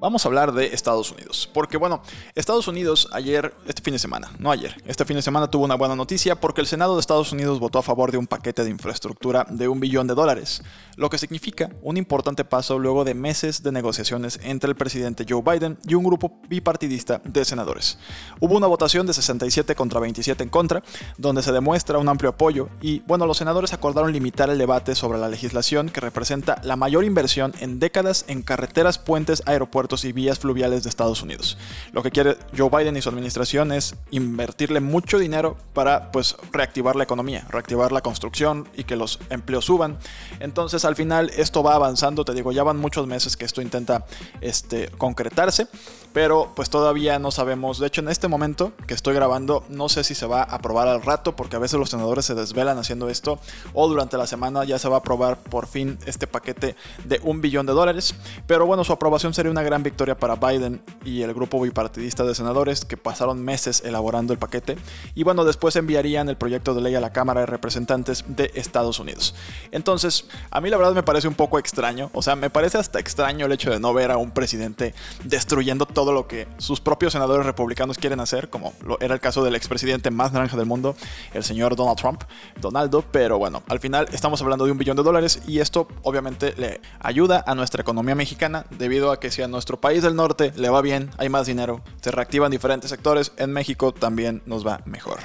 Vamos 0.06 0.24
a 0.24 0.30
hablar 0.30 0.52
de 0.54 0.68
Estados 0.68 1.12
Unidos, 1.12 1.50
porque 1.52 1.78
bueno, 1.78 2.04
Estados 2.36 2.68
Unidos 2.68 3.10
ayer, 3.12 3.56
este 3.68 3.82
fin 3.82 3.94
de 3.94 3.98
semana, 3.98 4.32
no 4.38 4.52
ayer, 4.52 4.80
este 4.86 5.04
fin 5.04 5.16
de 5.16 5.24
semana 5.24 5.50
tuvo 5.50 5.66
una 5.66 5.74
buena 5.74 5.96
noticia 5.96 6.40
porque 6.40 6.62
el 6.62 6.68
Senado 6.68 6.94
de 6.94 7.00
Estados 7.00 7.32
Unidos 7.32 7.60
votó 7.60 7.80
a 7.80 7.82
favor 7.82 8.12
de 8.12 8.20
un 8.20 8.28
paquete 8.28 8.64
de 8.64 8.70
infraestructura 8.70 9.48
de 9.50 9.68
un 9.68 9.80
billón 9.80 10.06
de 10.06 10.14
dólares, 10.14 10.62
lo 10.96 11.10
que 11.10 11.18
significa 11.18 11.72
un 11.82 11.98
importante 11.98 12.46
paso 12.46 12.78
luego 12.78 13.04
de 13.04 13.16
meses 13.16 13.64
de 13.64 13.72
negociaciones 13.72 14.40
entre 14.44 14.70
el 14.70 14.76
presidente 14.76 15.26
Joe 15.28 15.42
Biden 15.42 15.80
y 15.88 15.96
un 15.96 16.04
grupo 16.04 16.40
bipartidista 16.50 17.20
de 17.24 17.44
senadores. 17.44 17.98
Hubo 18.40 18.58
una 18.58 18.68
votación 18.68 19.08
de 19.08 19.14
67 19.16 19.74
contra 19.74 20.00
27 20.00 20.44
en 20.44 20.50
contra, 20.50 20.84
donde 21.18 21.42
se 21.42 21.52
demuestra 21.52 21.98
un 21.98 22.10
amplio 22.10 22.30
apoyo 22.30 22.70
y 22.80 23.00
bueno, 23.08 23.26
los 23.26 23.38
senadores 23.38 23.74
acordaron 23.74 24.14
limitar 24.14 24.52
el 24.52 24.60
debate 24.60 24.94
sobre 24.94 25.18
la 25.18 25.30
legislación 25.30 25.90
que 25.90 26.00
representa 26.00 26.62
la 26.62 26.76
mayor 26.76 27.06
inversión 27.06 27.56
en 27.60 27.80
décadas 27.80 28.26
en 28.28 28.44
carreteras, 28.44 29.00
puentes, 29.00 29.42
aeropuertos, 29.48 29.95
y 30.04 30.12
vías 30.12 30.40
fluviales 30.40 30.84
de 30.84 30.90
Estados 30.90 31.22
Unidos. 31.22 31.58
Lo 31.94 32.04
que 32.04 32.12
quiere 32.12 32.38
Joe 32.58 32.70
Biden 32.70 32.98
y 32.98 33.02
su 33.02 33.10
administración 33.10 33.72
es 33.72 33.96
invertirle 34.12 34.80
mucho 34.80 35.20
dinero 35.20 35.58
para 35.74 36.12
pues 36.12 36.36
reactivar 36.52 36.96
la 36.96 37.04
economía, 37.04 37.46
reactivar 37.50 37.92
la 37.92 38.02
construcción 38.02 38.68
y 38.76 38.84
que 38.84 38.96
los 38.96 39.20
empleos 39.30 39.66
suban. 39.66 39.98
Entonces 40.40 40.86
al 40.86 40.96
final 40.96 41.32
esto 41.38 41.64
va 41.64 41.76
avanzando, 41.76 42.26
te 42.26 42.34
digo, 42.34 42.52
ya 42.52 42.64
van 42.64 42.78
muchos 42.78 43.08
meses 43.08 43.38
que 43.38 43.46
esto 43.46 43.62
intenta 43.62 44.06
este, 44.42 44.90
concretarse, 44.98 45.68
pero 46.14 46.52
pues 46.56 46.70
todavía 46.70 47.20
no 47.20 47.32
sabemos. 47.32 47.80
De 47.80 47.88
hecho 47.88 48.02
en 48.02 48.10
este 48.10 48.28
momento 48.28 48.74
que 48.88 48.94
estoy 48.94 49.14
grabando 49.14 49.64
no 49.70 49.90
sé 49.90 50.04
si 50.04 50.16
se 50.16 50.26
va 50.26 50.42
a 50.42 50.56
aprobar 50.56 50.88
al 50.88 51.02
rato 51.02 51.36
porque 51.36 51.56
a 51.56 51.60
veces 51.60 51.80
los 51.80 51.90
senadores 51.90 52.26
se 52.26 52.36
desvelan 52.36 52.78
haciendo 52.78 53.10
esto 53.10 53.40
o 53.74 53.88
durante 53.88 54.18
la 54.18 54.28
semana 54.28 54.64
ya 54.64 54.80
se 54.80 54.90
va 54.90 54.96
a 54.96 55.00
aprobar 55.00 55.38
por 55.38 55.68
fin 55.68 55.98
este 56.06 56.28
paquete 56.28 56.76
de 57.04 57.20
un 57.24 57.42
billón 57.42 57.66
de 57.66 57.74
dólares. 57.74 58.16
Pero 58.48 58.66
bueno, 58.66 58.84
su 58.84 58.94
aprobación 58.94 59.34
sería 59.34 59.52
una 59.52 59.64
gran 59.64 59.75
victoria 59.84 60.18
para 60.18 60.36
Biden 60.36 60.82
y 61.04 61.22
el 61.22 61.34
grupo 61.34 61.62
bipartidista 61.62 62.24
de 62.24 62.36
senadores 62.36 62.86
que 62.86 62.98
pasaron 62.98 63.44
meses 63.44 63.84
elaborando 63.86 64.34
el 64.34 64.40
paquete 64.40 64.78
y 65.14 65.24
bueno, 65.24 65.46
después 65.46 65.76
enviarían 65.76 66.30
el 66.30 66.38
proyecto 66.38 66.74
de 66.74 66.82
ley 66.82 66.96
a 66.96 67.00
la 67.00 67.12
Cámara 67.12 67.42
de 67.42 67.46
Representantes 67.46 68.26
de 68.28 68.52
Estados 68.56 69.00
Unidos. 69.00 69.36
Entonces, 69.72 70.28
a 70.52 70.62
mí 70.62 70.70
la 70.70 70.78
verdad 70.78 70.94
me 70.94 71.04
parece 71.04 71.28
un 71.28 71.36
poco 71.36 71.60
extraño, 71.60 72.10
o 72.14 72.22
sea, 72.22 72.36
me 72.36 72.50
parece 72.50 72.78
hasta 72.78 73.00
extraño 73.00 73.46
el 73.46 73.52
hecho 73.52 73.72
de 73.72 73.80
no 73.80 73.94
ver 73.94 74.12
a 74.12 74.18
un 74.18 74.32
presidente 74.32 74.94
destruyendo 75.24 75.86
todo 75.86 76.12
lo 76.12 76.28
que 76.28 76.48
sus 76.58 76.80
propios 76.82 77.14
senadores 77.14 77.46
republicanos 77.46 77.98
quieren 77.98 78.20
hacer, 78.20 78.50
como 78.50 78.74
era 79.00 79.14
el 79.14 79.20
caso 79.20 79.44
del 79.44 79.56
expresidente 79.56 80.12
más 80.12 80.34
naranja 80.34 80.58
del 80.58 80.66
mundo, 80.66 80.96
el 81.34 81.44
señor 81.44 81.76
Donald 81.76 81.98
Trump, 81.98 82.24
Donaldo, 82.60 83.04
pero 83.12 83.38
bueno, 83.38 83.64
al 83.68 83.80
final 83.80 84.08
estamos 84.12 84.42
hablando 84.42 84.66
de 84.66 84.72
un 84.72 84.78
billón 84.78 84.98
de 84.98 85.04
dólares 85.04 85.42
y 85.48 85.60
esto 85.60 85.88
obviamente 86.04 86.54
le 86.58 86.82
ayuda 87.00 87.44
a 87.48 87.56
nuestra 87.56 87.82
economía 87.82 88.16
mexicana 88.16 88.66
debido 88.70 89.12
a 89.12 89.20
que 89.20 89.32
si 89.32 89.42
a 89.42 89.48
nuestro 89.48 89.65
país 89.66 90.04
del 90.04 90.16
norte 90.16 90.54
le 90.56 90.70
va 90.70 90.82
bien, 90.82 91.10
hay 91.18 91.30
más 91.30 91.48
dinero, 91.48 91.84
se 92.02 92.12
reactivan 92.12 92.52
diferentes 92.52 92.90
sectores, 92.90 93.34
en 93.38 93.52
México 93.52 93.94
también 93.94 94.42
nos 94.46 94.66
va 94.66 94.82
mejor. 94.86 95.20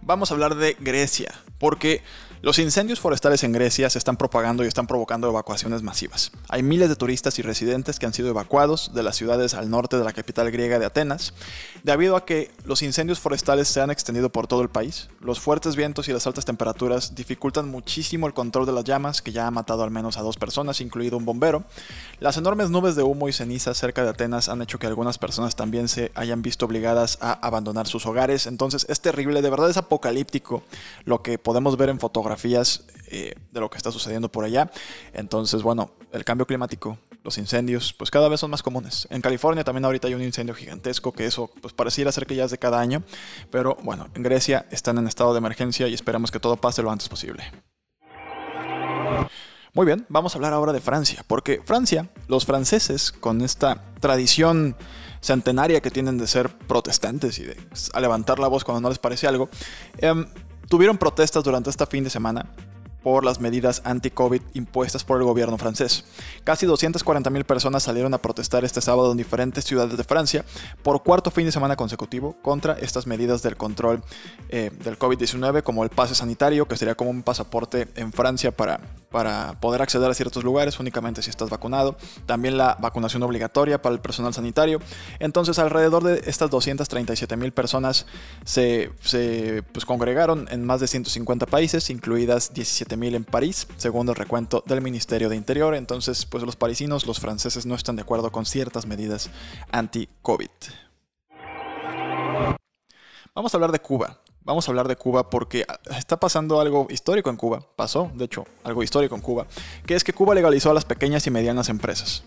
Vamos 0.00 0.30
a 0.30 0.34
hablar 0.34 0.54
de 0.54 0.76
Grecia, 0.80 1.32
porque 1.58 2.02
los 2.42 2.58
incendios 2.58 2.98
forestales 2.98 3.44
en 3.44 3.52
Grecia 3.52 3.88
se 3.88 3.98
están 3.98 4.16
propagando 4.16 4.64
y 4.64 4.66
están 4.66 4.88
provocando 4.88 5.28
evacuaciones 5.28 5.84
masivas. 5.84 6.32
Hay 6.48 6.64
miles 6.64 6.88
de 6.88 6.96
turistas 6.96 7.38
y 7.38 7.42
residentes 7.42 8.00
que 8.00 8.06
han 8.06 8.12
sido 8.12 8.30
evacuados 8.30 8.90
de 8.92 9.04
las 9.04 9.14
ciudades 9.14 9.54
al 9.54 9.70
norte 9.70 9.96
de 9.96 10.02
la 10.02 10.12
capital 10.12 10.50
griega 10.50 10.80
de 10.80 10.86
Atenas, 10.86 11.34
debido 11.84 12.16
a 12.16 12.24
que 12.24 12.50
los 12.64 12.82
incendios 12.82 13.20
forestales 13.20 13.68
se 13.68 13.80
han 13.80 13.92
extendido 13.92 14.28
por 14.30 14.48
todo 14.48 14.62
el 14.62 14.70
país. 14.70 15.08
Los 15.20 15.38
fuertes 15.38 15.76
vientos 15.76 16.08
y 16.08 16.12
las 16.12 16.26
altas 16.26 16.44
temperaturas 16.44 17.14
dificultan 17.14 17.68
muchísimo 17.68 18.26
el 18.26 18.34
control 18.34 18.66
de 18.66 18.72
las 18.72 18.82
llamas, 18.82 19.22
que 19.22 19.30
ya 19.30 19.46
ha 19.46 19.52
matado 19.52 19.84
al 19.84 19.92
menos 19.92 20.16
a 20.16 20.22
dos 20.22 20.36
personas, 20.36 20.80
incluido 20.80 21.18
un 21.18 21.24
bombero. 21.24 21.62
Las 22.18 22.38
enormes 22.38 22.70
nubes 22.70 22.96
de 22.96 23.04
humo 23.04 23.28
y 23.28 23.32
ceniza 23.32 23.72
cerca 23.72 24.02
de 24.02 24.10
Atenas 24.10 24.48
han 24.48 24.62
hecho 24.62 24.80
que 24.80 24.88
algunas 24.88 25.16
personas 25.16 25.54
también 25.54 25.86
se 25.86 26.10
hayan 26.16 26.42
visto 26.42 26.66
obligadas 26.66 27.18
a 27.20 27.34
abandonar 27.34 27.86
sus 27.86 28.04
hogares. 28.04 28.48
Entonces 28.48 28.84
es 28.88 29.00
terrible, 29.00 29.42
de 29.42 29.50
verdad 29.50 29.70
es 29.70 29.76
apocalíptico 29.76 30.64
lo 31.04 31.22
que 31.22 31.38
podemos 31.38 31.76
ver 31.76 31.88
en 31.88 32.00
fotografías 32.00 32.31
eh, 33.08 33.34
de 33.50 33.60
lo 33.60 33.70
que 33.70 33.76
está 33.76 33.90
sucediendo 33.90 34.30
por 34.30 34.44
allá. 34.44 34.70
Entonces, 35.12 35.62
bueno, 35.62 35.92
el 36.12 36.24
cambio 36.24 36.46
climático 36.46 36.98
los 37.24 37.38
incendios 37.38 37.92
pues 37.92 38.10
cada 38.10 38.28
vez 38.28 38.40
son 38.40 38.50
más 38.50 38.62
comunes. 38.62 39.06
En 39.10 39.20
California 39.20 39.64
también 39.64 39.84
ahorita 39.84 40.08
hay 40.08 40.14
un 40.14 40.22
incendio 40.22 40.54
gigantesco 40.54 41.12
que 41.12 41.26
eso 41.26 41.50
pues 41.60 41.72
pareciera 41.72 42.12
ser 42.12 42.26
que 42.26 42.34
ya 42.34 42.44
es 42.44 42.50
de 42.50 42.58
cada 42.58 42.80
año, 42.80 43.02
pero 43.50 43.76
bueno, 43.82 44.08
en 44.14 44.22
Grecia 44.22 44.66
están 44.70 44.98
en 44.98 45.06
estado 45.06 45.32
de 45.32 45.38
emergencia 45.38 45.88
y 45.88 45.94
esperamos 45.94 46.30
que 46.30 46.40
todo 46.40 46.56
pase 46.56 46.82
lo 46.82 46.90
antes 46.90 47.08
posible. 47.08 47.44
Muy 49.74 49.86
bien, 49.86 50.04
vamos 50.10 50.34
a 50.34 50.38
hablar 50.38 50.52
ahora 50.52 50.72
de 50.74 50.82
Francia, 50.82 51.24
porque 51.26 51.62
Francia, 51.64 52.10
los 52.28 52.44
franceses 52.44 53.10
con 53.10 53.40
esta 53.40 53.82
tradición 54.00 54.76
centenaria 55.22 55.80
que 55.80 55.90
tienen 55.90 56.18
de 56.18 56.26
ser 56.26 56.50
protestantes 56.50 57.38
y 57.38 57.44
de 57.44 57.56
a 57.94 58.00
levantar 58.00 58.38
la 58.38 58.48
voz 58.48 58.64
cuando 58.64 58.82
no 58.82 58.90
les 58.90 58.98
parece 58.98 59.26
algo, 59.28 59.48
em, 59.96 60.26
tuvieron 60.72 60.96
protestas 60.96 61.44
durante 61.44 61.68
este 61.68 61.84
fin 61.84 62.02
de 62.02 62.08
semana 62.08 62.46
por 63.02 63.24
las 63.24 63.40
medidas 63.40 63.82
anti-COVID 63.84 64.42
impuestas 64.54 65.04
por 65.04 65.18
el 65.18 65.24
gobierno 65.24 65.58
francés. 65.58 66.04
Casi 66.44 66.66
240.000 66.66 67.44
personas 67.44 67.82
salieron 67.82 68.14
a 68.14 68.18
protestar 68.18 68.64
este 68.64 68.80
sábado 68.80 69.12
en 69.12 69.18
diferentes 69.18 69.64
ciudades 69.64 69.96
de 69.96 70.04
Francia 70.04 70.44
por 70.82 71.02
cuarto 71.02 71.30
fin 71.30 71.46
de 71.46 71.52
semana 71.52 71.76
consecutivo 71.76 72.36
contra 72.42 72.74
estas 72.74 73.06
medidas 73.06 73.42
del 73.42 73.56
control 73.56 74.02
eh, 74.48 74.70
del 74.84 74.98
COVID-19 74.98 75.62
como 75.62 75.84
el 75.84 75.90
pase 75.90 76.14
sanitario, 76.14 76.66
que 76.66 76.76
sería 76.76 76.94
como 76.94 77.10
un 77.10 77.22
pasaporte 77.22 77.88
en 77.96 78.12
Francia 78.12 78.52
para, 78.52 78.80
para 79.10 79.58
poder 79.60 79.82
acceder 79.82 80.10
a 80.10 80.14
ciertos 80.14 80.44
lugares 80.44 80.78
únicamente 80.80 81.22
si 81.22 81.30
estás 81.30 81.50
vacunado. 81.50 81.96
También 82.26 82.56
la 82.56 82.76
vacunación 82.80 83.22
obligatoria 83.22 83.80
para 83.80 83.94
el 83.94 84.00
personal 84.00 84.34
sanitario. 84.34 84.80
Entonces 85.18 85.58
alrededor 85.58 86.04
de 86.04 86.22
estas 86.26 86.50
237.000 86.50 87.52
personas 87.52 88.06
se, 88.44 88.90
se 89.00 89.62
pues, 89.72 89.84
congregaron 89.84 90.46
en 90.50 90.64
más 90.64 90.80
de 90.80 90.86
150 90.86 91.46
países, 91.46 91.90
incluidas 91.90 92.54
17 92.54 92.91
en 92.92 93.24
París, 93.24 93.66
según 93.76 94.08
el 94.08 94.14
recuento 94.14 94.62
del 94.66 94.82
Ministerio 94.82 95.28
de 95.28 95.36
Interior. 95.36 95.74
Entonces, 95.74 96.26
pues 96.26 96.44
los 96.44 96.56
parisinos, 96.56 97.06
los 97.06 97.20
franceses 97.20 97.66
no 97.66 97.74
están 97.74 97.96
de 97.96 98.02
acuerdo 98.02 98.30
con 98.30 98.44
ciertas 98.44 98.86
medidas 98.86 99.30
anti-COVID. 99.70 100.50
Vamos 103.34 103.54
a 103.54 103.56
hablar 103.56 103.72
de 103.72 103.80
Cuba. 103.80 104.20
Vamos 104.44 104.68
a 104.68 104.70
hablar 104.72 104.88
de 104.88 104.96
Cuba 104.96 105.30
porque 105.30 105.64
está 105.96 106.18
pasando 106.18 106.60
algo 106.60 106.86
histórico 106.90 107.30
en 107.30 107.36
Cuba. 107.36 107.60
Pasó, 107.76 108.10
de 108.14 108.26
hecho, 108.26 108.44
algo 108.64 108.82
histórico 108.82 109.14
en 109.14 109.22
Cuba, 109.22 109.46
que 109.86 109.94
es 109.94 110.04
que 110.04 110.12
Cuba 110.12 110.34
legalizó 110.34 110.70
a 110.70 110.74
las 110.74 110.84
pequeñas 110.84 111.26
y 111.26 111.30
medianas 111.30 111.68
empresas. 111.68 112.24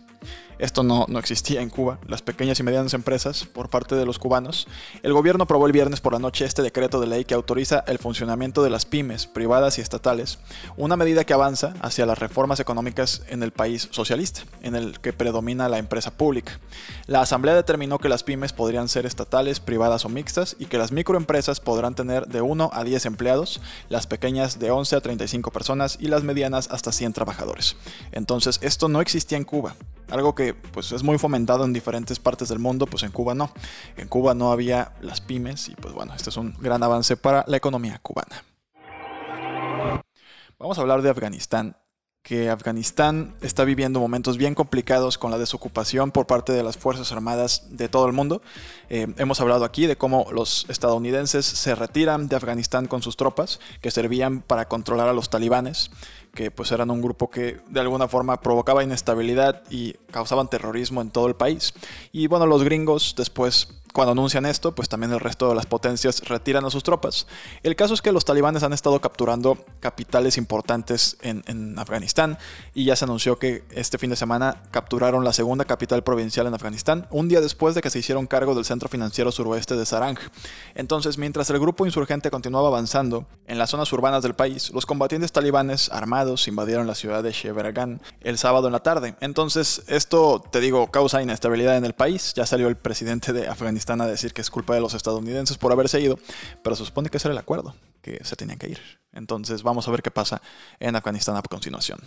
Esto 0.58 0.84
no, 0.84 1.06
no, 1.10 1.20
existía 1.20 1.62
en 1.62 1.70
Cuba, 1.70 2.00
las 2.08 2.22
pequeñas 2.22 2.60
y 2.60 2.64
medianas 2.64 2.94
empresas 2.94 3.46
por 3.46 3.70
parte 3.70 3.96
de 3.96 4.06
los 4.06 4.20
cubanos. 4.20 4.68
El 5.04 5.12
gobierno 5.12 5.44
aprobó 5.44 5.66
el 5.68 5.74
viernes 5.74 6.00
por 6.00 6.14
la 6.14 6.20
noche 6.20 6.46
este 6.46 6.62
decreto 6.62 7.02
de 7.02 7.08
ley 7.08 7.26
que 7.26 7.34
autoriza 7.34 7.84
el 7.88 8.00
funcionamiento 8.00 8.64
de 8.64 8.70
las 8.70 8.86
pymes 8.86 9.28
privadas 9.28 9.78
y 9.78 9.82
estatales, 9.82 10.40
una 10.78 10.96
medida 10.96 11.26
que 11.26 11.34
avanza 11.34 11.74
hacia 11.82 12.06
las 12.06 12.20
reformas 12.20 12.60
económicas 12.60 13.24
en 13.28 13.44
el 13.44 13.52
país 13.52 13.90
socialista, 13.92 14.42
en 14.62 14.76
el 14.76 15.00
que 15.00 15.14
predomina 15.14 15.68
la 15.68 15.78
empresa 15.78 16.12
pública. 16.12 16.60
La 17.08 17.22
Asamblea 17.22 17.56
determinó 17.56 18.00
que 18.00 18.10
las 18.10 18.24
pymes 18.24 18.54
podrían 18.54 18.88
ser 18.88 19.06
estatales, 19.06 19.60
privadas 19.60 20.06
o 20.06 20.10
mixtas 20.10 20.56
y 20.58 20.66
que 20.68 20.78
las 20.78 20.92
microempresas 20.92 21.60
podrán 21.60 21.96
tener 21.96 22.28
de 22.28 22.42
1 22.42 22.70
a 22.72 22.84
10 22.84 23.06
empleados, 23.08 23.62
las 23.90 24.08
pequeñas 24.08 24.60
de 24.60 24.72
11 24.72 24.96
a 24.96 25.02
35 25.02 25.52
personas 25.52 25.98
y 26.00 26.08
las 26.08 26.24
medianas 26.24 26.70
hasta 26.72 26.92
100 26.92 27.14
trabajadores. 27.14 27.76
Entonces, 28.12 28.60
esto 28.62 28.88
no 28.88 29.02
existía 29.02 29.38
en 29.38 29.44
Cuba 29.44 29.76
algo 30.10 30.36
que 30.36 30.54
pues 30.54 30.92
es 30.92 31.04
muy 31.04 31.18
fomentado 31.18 31.66
en 31.66 31.74
diferentes 31.74 32.20
partes 32.20 32.50
del 32.50 32.60
mundo, 32.60 32.86
pues 32.86 33.04
en 33.04 33.12
Cuba 33.12 33.36
no. 33.36 33.52
En 33.98 34.08
Cuba 34.08 34.34
no 34.34 34.52
había 34.52 34.94
las 35.02 35.22
pymes 35.22 35.70
y 35.70 35.76
pues 35.76 35.94
bueno, 35.94 36.14
este 36.16 36.30
es 36.30 36.38
un 36.38 36.56
gran 36.60 36.84
avance 36.84 37.18
para 37.18 37.44
la 37.48 37.58
economía 37.58 38.00
cubana. 38.02 38.44
Vamos 40.58 40.78
a 40.78 40.82
hablar 40.82 41.02
de 41.02 41.10
Afganistán 41.10 41.76
que 42.26 42.50
Afganistán 42.50 43.36
está 43.42 43.64
viviendo 43.66 44.00
momentos 44.00 44.40
bien 44.40 44.56
complicados 44.56 45.20
con 45.20 45.30
la 45.30 45.38
desocupación 45.38 46.10
por 46.10 46.26
parte 46.26 46.54
de 46.54 46.64
las 46.64 46.76
Fuerzas 46.76 47.12
Armadas 47.12 47.68
de 47.70 47.88
todo 47.88 48.08
el 48.08 48.14
mundo. 48.14 48.42
Eh, 48.90 49.06
hemos 49.20 49.40
hablado 49.42 49.64
aquí 49.64 49.86
de 49.86 49.96
cómo 49.96 50.26
los 50.32 50.66
estadounidenses 50.68 51.46
se 51.46 51.76
retiran 51.76 52.28
de 52.28 52.36
Afganistán 52.36 52.88
con 52.88 53.04
sus 53.04 53.16
tropas, 53.16 53.60
que 53.80 53.92
servían 53.92 54.42
para 54.42 54.68
controlar 54.68 55.08
a 55.08 55.14
los 55.14 55.30
talibanes, 55.30 55.92
que 56.36 56.52
pues 56.52 56.72
eran 56.72 56.92
un 56.92 57.02
grupo 57.02 57.32
que 57.32 57.58
de 57.70 57.80
alguna 57.80 58.08
forma 58.08 58.42
provocaba 58.42 58.84
inestabilidad 58.84 59.64
y 59.72 59.94
causaban 60.12 60.50
terrorismo 60.50 61.02
en 61.02 61.10
todo 61.10 61.28
el 61.28 61.36
país. 61.36 61.74
Y 62.12 62.28
bueno, 62.28 62.46
los 62.46 62.64
gringos 62.64 63.16
después 63.18 63.70
cuando 63.96 64.12
anuncian 64.12 64.46
esto, 64.46 64.76
pues 64.76 64.90
también 64.90 65.14
el 65.14 65.22
resto 65.22 65.48
de 65.48 65.56
las 65.56 65.66
potencias 65.68 66.20
retiran 66.28 66.66
a 66.66 66.70
sus 66.70 66.84
tropas. 66.84 67.28
El 67.64 67.78
caso 67.78 67.94
es 67.94 68.02
que 68.02 68.12
los 68.12 68.26
talibanes 68.26 68.62
han 68.62 68.74
estado 68.74 69.00
capturando 69.00 69.58
capitales 69.80 70.38
importantes 70.38 71.16
en, 71.22 71.46
Afganistán 71.80 72.38
y 72.74 72.84
ya 72.84 72.98
se 72.98 73.06
anunció 73.06 73.40
que 73.40 73.64
este 73.72 73.98
fin 73.98 74.10
de 74.10 74.18
semana 74.18 74.64
capturaron 74.72 75.24
la 75.24 75.32
segunda 75.32 75.64
capital 75.64 76.04
provincial 76.04 76.46
en 76.46 76.54
Afganistán, 76.54 77.08
un 77.10 77.30
día 77.30 77.40
después 77.40 77.74
de 77.74 77.82
que 77.82 77.90
se 77.90 78.00
hicieron 78.00 78.28
cargo 78.28 78.54
del 78.54 78.66
centro 78.66 78.90
financiero 78.90 79.32
suroeste 79.32 79.78
de 79.78 79.86
Sarang. 79.86 80.18
Entonces, 80.74 81.18
mientras 81.18 81.50
el 81.50 81.60
grupo 81.60 81.86
insurgente 81.86 82.30
continuaba 82.30 82.68
avanzando 82.68 83.26
en 83.48 83.58
las 83.58 83.70
zonas 83.70 83.94
urbanas 83.94 84.24
del 84.24 84.34
país, 84.34 84.72
los 84.72 84.86
combatientes 84.86 85.32
talibanes 85.32 85.90
armados 85.90 86.50
invadieron 86.50 86.86
la 86.86 86.96
ciudad 86.96 87.24
de 87.24 87.32
Sheberagan 87.32 88.02
el 88.20 88.38
sábado 88.38 88.68
en 88.68 88.74
la 88.74 88.84
tarde. 88.84 89.16
Entonces, 89.22 89.84
esto, 89.88 90.44
te 90.52 90.60
digo, 90.60 90.92
causa 90.92 91.22
inestabilidad 91.22 91.78
en 91.78 91.86
el 91.86 91.94
país. 91.94 92.34
Ya 92.36 92.46
salió 92.46 92.68
el 92.68 92.76
presidente 92.76 93.32
de 93.32 93.48
Afganistán 93.48 93.85
están 93.86 94.02
a 94.02 94.08
decir 94.08 94.34
que 94.34 94.42
es 94.42 94.50
culpa 94.50 94.74
de 94.74 94.82
los 94.82 94.96
estadounidenses 94.96 95.60
por 95.60 95.72
haberse 95.72 96.02
ido, 96.02 96.18
pero 96.64 96.76
se 96.76 96.84
supone 96.84 97.10
que 97.10 97.18
ese 97.18 97.28
era 97.28 97.34
el 97.34 97.38
acuerdo, 97.38 97.76
que 98.02 98.20
se 98.24 98.36
tenían 98.36 98.58
que 98.58 98.68
ir. 98.68 98.80
Entonces 99.14 99.62
vamos 99.62 99.88
a 99.88 99.92
ver 99.92 100.02
qué 100.02 100.10
pasa 100.10 100.42
en 100.80 100.96
Afganistán 100.96 101.38
a 101.38 101.44
continuación. 101.44 102.00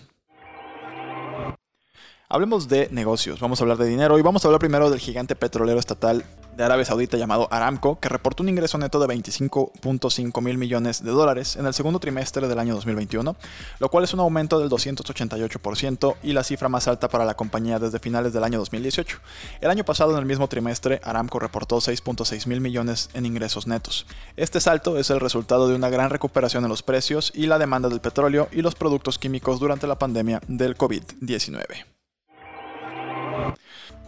Hablemos 2.30 2.68
de 2.68 2.90
negocios, 2.90 3.40
vamos 3.40 3.58
a 3.58 3.64
hablar 3.64 3.78
de 3.78 3.86
dinero 3.86 4.18
y 4.18 4.22
vamos 4.22 4.44
a 4.44 4.48
hablar 4.48 4.60
primero 4.60 4.90
del 4.90 5.00
gigante 5.00 5.34
petrolero 5.34 5.78
estatal 5.80 6.26
de 6.58 6.62
Arabia 6.62 6.84
Saudita 6.84 7.16
llamado 7.16 7.48
Aramco, 7.50 7.98
que 8.00 8.10
reportó 8.10 8.42
un 8.42 8.50
ingreso 8.50 8.76
neto 8.76 9.00
de 9.00 9.06
25.5 9.06 10.42
mil 10.42 10.58
millones 10.58 11.02
de 11.02 11.10
dólares 11.10 11.56
en 11.56 11.64
el 11.64 11.72
segundo 11.72 12.00
trimestre 12.00 12.46
del 12.46 12.58
año 12.58 12.74
2021, 12.74 13.34
lo 13.78 13.88
cual 13.90 14.04
es 14.04 14.12
un 14.12 14.20
aumento 14.20 14.60
del 14.60 14.68
288% 14.68 16.16
y 16.22 16.34
la 16.34 16.44
cifra 16.44 16.68
más 16.68 16.86
alta 16.86 17.08
para 17.08 17.24
la 17.24 17.34
compañía 17.34 17.78
desde 17.78 17.98
finales 17.98 18.34
del 18.34 18.44
año 18.44 18.58
2018. 18.58 19.20
El 19.62 19.70
año 19.70 19.86
pasado, 19.86 20.12
en 20.12 20.18
el 20.18 20.26
mismo 20.26 20.48
trimestre, 20.48 21.00
Aramco 21.04 21.38
reportó 21.38 21.78
6.6 21.78 22.46
mil 22.46 22.60
millones 22.60 23.08
en 23.14 23.24
ingresos 23.24 23.66
netos. 23.66 24.04
Este 24.36 24.60
salto 24.60 24.98
es 24.98 25.08
el 25.08 25.20
resultado 25.20 25.66
de 25.66 25.76
una 25.76 25.88
gran 25.88 26.10
recuperación 26.10 26.62
en 26.64 26.68
los 26.68 26.82
precios 26.82 27.32
y 27.34 27.46
la 27.46 27.58
demanda 27.58 27.88
del 27.88 28.02
petróleo 28.02 28.48
y 28.52 28.60
los 28.60 28.74
productos 28.74 29.18
químicos 29.18 29.60
durante 29.60 29.86
la 29.86 29.98
pandemia 29.98 30.42
del 30.46 30.76
COVID-19. 30.76 31.97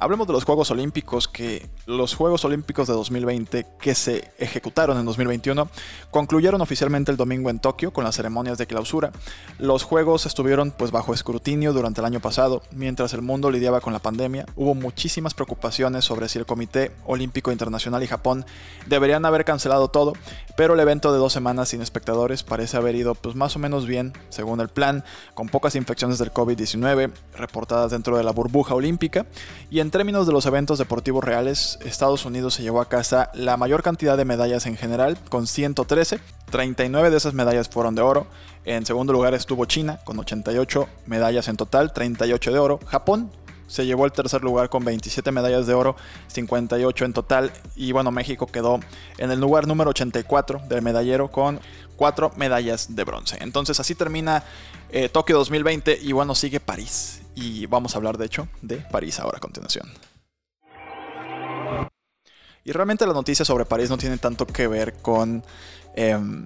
Hablemos 0.03 0.27
de 0.27 0.33
los 0.33 0.45
Juegos 0.45 0.71
Olímpicos, 0.71 1.29
que 1.29 1.69
los 1.85 2.15
Juegos 2.15 2.47
Olímpicos 2.47 2.89
de 2.89 2.95
2020 2.95 3.67
que 3.79 3.95
se 3.95 4.33
ejecutaron 4.39 4.97
en 4.97 5.05
2021 5.05 5.69
concluyeron 6.11 6.63
oficialmente 6.63 7.11
el 7.11 7.19
domingo 7.19 7.51
en 7.51 7.59
Tokio 7.59 7.93
con 7.93 8.05
las 8.05 8.17
ceremonias 8.17 8.57
de 8.57 8.67
clausura. 8.67 9.13
Los 9.59 9.83
Juegos 9.83 10.25
estuvieron 10.25 10.71
pues 10.71 10.91
bajo 10.91 11.13
escrutinio 11.13 11.75
durante 11.75 12.01
el 12.01 12.07
año 12.07 12.19
pasado, 12.19 12.63
mientras 12.71 13.13
el 13.13 13.21
mundo 13.21 13.51
lidiaba 13.51 13.83
con 13.83 13.93
la 13.93 13.99
pandemia. 13.99 14.47
Hubo 14.57 14.75
muchísimas 14.75 15.35
preocupaciones 15.35 16.07
sobre 16.07 16.31
si 16.31 16.39
el 16.39 16.47
Comité 16.47 16.93
Olímpico 17.05 17.53
Internacional 17.53 18.03
y 18.03 18.07
Japón 18.07 18.47
deberían 18.87 19.27
haber 19.27 19.45
cancelado 19.45 19.89
todo, 19.89 20.15
pero 20.57 20.73
el 20.73 20.81
evento 20.81 21.13
de 21.13 21.19
dos 21.19 21.35
semanas 21.35 21.69
sin 21.69 21.83
espectadores 21.83 22.43
parece 22.43 22.79
haber 22.79 22.95
ido 22.95 23.15
pues 23.15 23.37
más 23.37 23.55
o 23.55 23.59
menos 23.59 23.87
bien, 23.87 24.15
según 24.31 24.61
el 24.61 24.71
plan, 24.71 25.05
con 25.35 25.51
pocas 25.51 25.75
infecciones 25.75 26.19
del 26.19 26.33
COVID-19 26.33 27.13
reportadas 27.37 27.91
dentro 27.91 28.17
de 28.17 28.25
la 28.25 28.33
burbuja 28.33 28.75
olímpica 28.75 29.27
y 29.71 29.81
en 29.81 29.90
en 29.91 29.93
términos 29.93 30.25
de 30.25 30.33
los 30.33 30.47
eventos 30.47 30.79
deportivos 30.79 31.25
reales, 31.25 31.77
Estados 31.85 32.25
Unidos 32.25 32.55
se 32.55 32.63
llevó 32.63 32.81
a 32.81 32.89
casa 32.89 33.29
la 33.35 33.57
mayor 33.57 33.83
cantidad 33.83 34.17
de 34.17 34.25
medallas 34.25 34.67
en 34.67 34.77
general, 34.77 35.19
con 35.29 35.49
113. 35.49 36.21
39 36.49 37.11
de 37.11 37.17
esas 37.17 37.35
medallas 37.35 37.69
fueron 37.69 37.97
de 37.97 38.03
oro. 38.03 38.29
En 38.65 38.87
segundo 38.87 39.13
lugar 39.13 39.35
estuvo 39.35 39.65
China, 39.65 39.99
con 40.05 40.17
88 40.17 40.89
medallas 41.07 41.49
en 41.49 41.57
total, 41.57 41.93
38 41.93 42.53
de 42.53 42.59
oro. 42.61 42.79
Japón 42.87 43.33
se 43.71 43.87
llevó 43.87 44.05
el 44.05 44.11
tercer 44.11 44.43
lugar 44.43 44.69
con 44.69 44.85
27 44.85 45.31
medallas 45.31 45.65
de 45.67 45.75
oro, 45.75 45.95
58 46.27 47.05
en 47.05 47.13
total. 47.13 47.53
Y 47.77 47.93
bueno, 47.93 48.11
México 48.11 48.47
quedó 48.49 48.81
en 49.17 49.31
el 49.31 49.39
lugar 49.39 49.69
número 49.69 49.91
84 49.91 50.63
del 50.69 50.83
medallero 50.83 51.31
con 51.31 51.61
4 51.95 52.33
medallas 52.37 52.97
de 52.97 53.05
bronce. 53.05 53.39
Entonces 53.41 53.79
así 53.79 53.95
termina 53.95 54.43
eh, 54.91 55.09
Tokio 55.09 55.39
2020 55.39 56.01
y 56.03 56.11
bueno, 56.11 56.35
sigue 56.35 56.59
París. 56.59 57.23
Y 57.37 57.67
vamos 57.67 57.95
a 57.95 57.99
hablar 57.99 58.19
de 58.19 58.27
hecho 58.27 58.49
de 58.61 58.79
París 58.79 59.21
ahora 59.21 59.39
a 59.39 59.41
continuación. 59.41 59.89
Y 62.65 62.73
realmente 62.73 63.07
la 63.07 63.13
noticia 63.13 63.45
sobre 63.45 63.65
París 63.65 63.89
no 63.89 63.99
tiene 63.99 64.19
tanto 64.19 64.47
que 64.47 64.67
ver 64.67 64.95
con 64.95 65.45
em, 65.95 66.45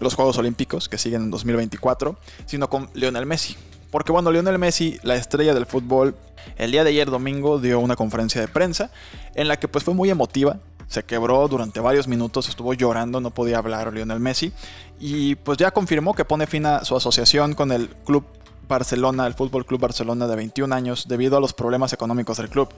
los 0.00 0.14
Juegos 0.14 0.36
Olímpicos 0.38 0.88
que 0.88 0.98
siguen 0.98 1.22
en 1.22 1.30
2024, 1.30 2.18
sino 2.46 2.68
con 2.68 2.90
Lionel 2.94 3.26
Messi. 3.26 3.56
Porque 3.90 4.12
bueno, 4.12 4.30
Lionel 4.30 4.58
Messi, 4.58 4.98
la 5.02 5.16
estrella 5.16 5.54
del 5.54 5.66
fútbol, 5.66 6.16
el 6.56 6.70
día 6.70 6.84
de 6.84 6.90
ayer 6.90 7.10
domingo 7.10 7.58
dio 7.58 7.80
una 7.80 7.96
conferencia 7.96 8.40
de 8.40 8.48
prensa 8.48 8.90
en 9.34 9.48
la 9.48 9.58
que 9.58 9.68
pues 9.68 9.84
fue 9.84 9.94
muy 9.94 10.10
emotiva. 10.10 10.58
Se 10.88 11.04
quebró 11.04 11.48
durante 11.48 11.80
varios 11.80 12.06
minutos, 12.06 12.48
estuvo 12.48 12.72
llorando, 12.72 13.20
no 13.20 13.30
podía 13.30 13.58
hablar 13.58 13.92
Lionel 13.92 14.20
Messi. 14.20 14.52
Y 15.00 15.34
pues 15.34 15.58
ya 15.58 15.70
confirmó 15.70 16.14
que 16.14 16.24
pone 16.24 16.46
fin 16.46 16.66
a 16.66 16.84
su 16.84 16.96
asociación 16.96 17.54
con 17.54 17.72
el 17.72 17.88
club 18.04 18.24
Barcelona, 18.68 19.26
el 19.26 19.34
Fútbol 19.34 19.64
Club 19.64 19.80
Barcelona 19.80 20.26
de 20.26 20.36
21 20.36 20.74
años, 20.74 21.06
debido 21.08 21.36
a 21.36 21.40
los 21.40 21.52
problemas 21.52 21.92
económicos 21.92 22.38
del 22.38 22.48
club. 22.48 22.68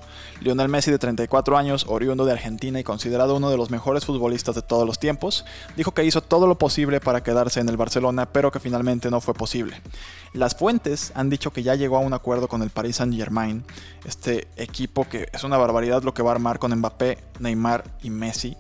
Lionel 0.41 0.69
Messi, 0.69 0.91
de 0.91 0.99
34 0.99 1.57
años, 1.57 1.87
oriundo 1.89 2.25
de 2.25 2.33
Argentina 2.33 2.79
y 2.79 2.85
considerado 2.85 3.37
uno 3.37 3.51
de 3.51 3.57
los 3.57 3.71
mejores 3.71 4.05
futbolistas 4.05 4.55
de 4.55 4.63
todos 4.63 4.87
los 4.87 4.99
tiempos, 4.99 5.45
dijo 5.77 5.93
que 5.93 6.05
hizo 6.05 6.21
todo 6.21 6.47
lo 6.47 6.59
posible 6.59 7.01
para 7.01 7.23
quedarse 7.23 7.61
en 7.61 7.69
el 7.69 7.77
Barcelona, 7.77 8.27
pero 8.27 8.51
que 8.51 8.61
finalmente 8.61 9.11
no 9.11 9.21
fue 9.21 9.35
posible. 9.35 9.81
Las 10.33 10.55
fuentes 10.55 11.13
han 11.15 11.31
dicho 11.31 11.53
que 11.53 11.63
ya 11.63 11.75
llegó 11.75 11.97
a 11.97 12.01
un 12.01 12.13
acuerdo 12.13 12.49
con 12.49 12.63
el 12.63 12.71
Paris 12.71 12.97
Saint-Germain, 12.97 13.65
este 14.05 14.49
equipo 14.57 15.09
que 15.09 15.29
es 15.33 15.45
una 15.45 15.57
barbaridad 15.57 16.03
lo 16.03 16.15
que 16.15 16.23
va 16.23 16.31
a 16.31 16.35
armar 16.35 16.59
con 16.59 16.75
Mbappé, 16.75 17.19
Neymar 17.41 17.85
y 18.03 18.11
Messi. 18.11 18.57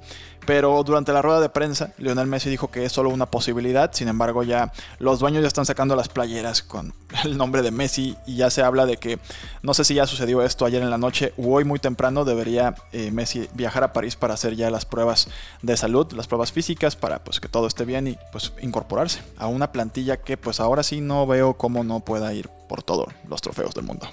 Pero 0.49 0.83
durante 0.83 1.12
la 1.12 1.21
rueda 1.21 1.43
de 1.43 1.50
prensa, 1.50 1.93
Lionel 1.99 2.26
Messi 2.26 2.49
dijo 2.49 2.71
que 2.71 2.87
es 2.87 2.90
solo 2.90 3.11
una 3.11 3.26
posibilidad. 3.26 3.93
Sin 3.93 4.09
embargo, 4.09 4.43
ya 4.45 4.73
los 4.99 5.19
dueños 5.19 5.43
ya 5.43 5.47
están 5.47 5.67
sacando 5.67 5.95
las 5.95 6.09
playeras 6.09 6.62
con 6.62 6.95
el 7.25 7.37
nombre 7.37 7.61
de 7.61 7.71
Messi 7.71 8.17
y 8.25 8.37
ya 8.37 8.49
se 8.49 8.62
habla 8.62 8.87
de 8.87 8.97
que 8.97 9.19
no 9.61 9.75
sé 9.75 9.85
si 9.85 9.93
ya 9.93 10.07
sucedió 10.07 10.43
esto 10.43 10.64
ayer 10.64 10.81
en 10.81 10.88
la 10.88 10.97
noche 10.97 11.35
o 11.37 11.55
hoy 11.55 11.64
muy 11.64 11.78
temprano 11.78 12.25
debería 12.25 12.75
eh, 12.93 13.11
Messi 13.11 13.47
viajar 13.52 13.85
a 13.85 13.93
París 13.93 14.17
para 14.17 14.33
hacer 14.33 14.57
ya 14.57 14.71
las 14.71 14.87
pruebas 14.87 15.28
de 15.61 15.76
salud, 15.76 16.11
las 16.12 16.28
pruebas 16.28 16.50
físicas 16.50 16.97
para 16.97 17.23
pues 17.23 17.40
que 17.40 17.49
todo 17.50 17.67
esté 17.67 17.85
bien 17.85 18.07
y 18.07 18.17
pues 18.33 18.55
incorporarse 18.62 19.21
a 19.37 19.49
una 19.49 19.71
plantilla 19.71 20.17
que 20.17 20.38
pues 20.38 20.61
ahora 20.61 20.83
sí 20.83 21.02
no 21.02 21.26
veo 21.26 21.59
cómo 21.59 21.85
no 21.85 22.00
pueda 22.00 22.33
ir 22.33 22.49
por 22.71 22.83
todos 22.83 23.09
los 23.28 23.43
trofeos 23.43 23.75
del 23.75 23.85
mundo. 23.85 24.09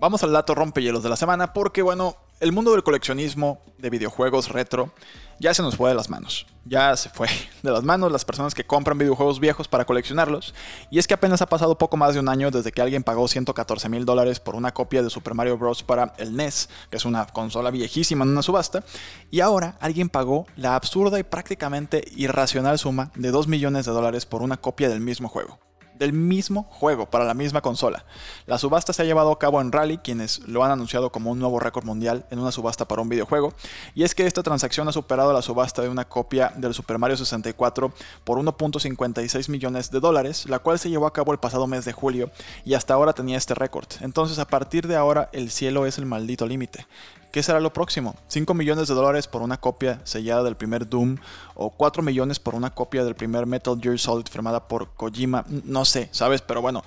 Vamos 0.00 0.24
al 0.24 0.32
dato 0.32 0.56
rompehielos 0.56 1.04
de 1.04 1.10
la 1.10 1.14
semana 1.14 1.52
porque 1.52 1.80
bueno, 1.80 2.16
el 2.42 2.50
mundo 2.50 2.72
del 2.72 2.82
coleccionismo 2.82 3.60
de 3.78 3.88
videojuegos 3.88 4.48
retro 4.48 4.92
ya 5.38 5.54
se 5.54 5.62
nos 5.62 5.76
fue 5.76 5.90
de 5.90 5.94
las 5.94 6.10
manos. 6.10 6.44
Ya 6.64 6.96
se 6.96 7.08
fue 7.08 7.28
de 7.62 7.70
las 7.70 7.84
manos 7.84 8.10
las 8.10 8.24
personas 8.24 8.52
que 8.52 8.64
compran 8.64 8.98
videojuegos 8.98 9.38
viejos 9.38 9.68
para 9.68 9.84
coleccionarlos. 9.84 10.52
Y 10.90 10.98
es 10.98 11.06
que 11.06 11.14
apenas 11.14 11.40
ha 11.40 11.46
pasado 11.46 11.78
poco 11.78 11.96
más 11.96 12.14
de 12.14 12.20
un 12.20 12.28
año 12.28 12.50
desde 12.50 12.72
que 12.72 12.82
alguien 12.82 13.04
pagó 13.04 13.28
114 13.28 13.88
mil 13.88 14.04
dólares 14.04 14.40
por 14.40 14.56
una 14.56 14.74
copia 14.74 15.04
de 15.04 15.10
Super 15.10 15.34
Mario 15.34 15.56
Bros. 15.56 15.84
para 15.84 16.14
el 16.18 16.36
NES, 16.36 16.68
que 16.90 16.96
es 16.96 17.04
una 17.04 17.26
consola 17.26 17.70
viejísima 17.70 18.24
en 18.24 18.30
una 18.30 18.42
subasta. 18.42 18.82
Y 19.30 19.38
ahora 19.38 19.76
alguien 19.78 20.08
pagó 20.08 20.46
la 20.56 20.74
absurda 20.74 21.20
y 21.20 21.22
prácticamente 21.22 22.02
irracional 22.16 22.76
suma 22.80 23.12
de 23.14 23.30
2 23.30 23.46
millones 23.46 23.86
de 23.86 23.92
dólares 23.92 24.26
por 24.26 24.42
una 24.42 24.56
copia 24.56 24.88
del 24.88 24.98
mismo 24.98 25.28
juego 25.28 25.60
del 25.98 26.12
mismo 26.12 26.64
juego 26.70 27.06
para 27.06 27.24
la 27.24 27.34
misma 27.34 27.60
consola. 27.60 28.04
La 28.46 28.58
subasta 28.58 28.92
se 28.92 29.02
ha 29.02 29.04
llevado 29.04 29.32
a 29.32 29.38
cabo 29.38 29.60
en 29.60 29.72
Rally, 29.72 29.98
quienes 29.98 30.40
lo 30.48 30.64
han 30.64 30.70
anunciado 30.70 31.10
como 31.10 31.30
un 31.30 31.38
nuevo 31.38 31.60
récord 31.60 31.84
mundial 31.84 32.24
en 32.30 32.38
una 32.38 32.52
subasta 32.52 32.86
para 32.86 33.02
un 33.02 33.08
videojuego, 33.08 33.54
y 33.94 34.02
es 34.02 34.14
que 34.14 34.26
esta 34.26 34.42
transacción 34.42 34.88
ha 34.88 34.92
superado 34.92 35.32
la 35.32 35.42
subasta 35.42 35.82
de 35.82 35.88
una 35.88 36.08
copia 36.08 36.52
del 36.56 36.74
Super 36.74 36.98
Mario 36.98 37.16
64 37.16 37.92
por 38.24 38.38
1.56 38.38 39.48
millones 39.48 39.90
de 39.90 40.00
dólares, 40.00 40.48
la 40.48 40.58
cual 40.58 40.78
se 40.78 40.90
llevó 40.90 41.06
a 41.06 41.12
cabo 41.12 41.32
el 41.32 41.38
pasado 41.38 41.66
mes 41.66 41.84
de 41.84 41.92
julio 41.92 42.30
y 42.64 42.74
hasta 42.74 42.94
ahora 42.94 43.12
tenía 43.12 43.38
este 43.38 43.54
récord. 43.54 43.86
Entonces 44.00 44.38
a 44.38 44.46
partir 44.46 44.86
de 44.86 44.96
ahora 44.96 45.28
el 45.32 45.50
cielo 45.50 45.86
es 45.86 45.98
el 45.98 46.06
maldito 46.06 46.46
límite. 46.46 46.86
¿Qué 47.32 47.42
será 47.42 47.60
lo 47.60 47.72
próximo? 47.72 48.14
¿5 48.30 48.54
millones 48.54 48.88
de 48.88 48.94
dólares 48.94 49.26
por 49.26 49.40
una 49.40 49.56
copia 49.56 50.02
sellada 50.04 50.42
del 50.42 50.54
primer 50.54 50.86
Doom? 50.86 51.16
¿O 51.54 51.70
4 51.70 52.02
millones 52.02 52.38
por 52.38 52.54
una 52.54 52.74
copia 52.74 53.04
del 53.04 53.14
primer 53.14 53.46
Metal 53.46 53.78
Gear 53.80 53.98
Solid 53.98 54.26
firmada 54.26 54.68
por 54.68 54.90
Kojima? 54.90 55.46
No 55.48 55.86
sé, 55.86 56.10
¿sabes? 56.12 56.42
Pero 56.42 56.60
bueno, 56.60 56.84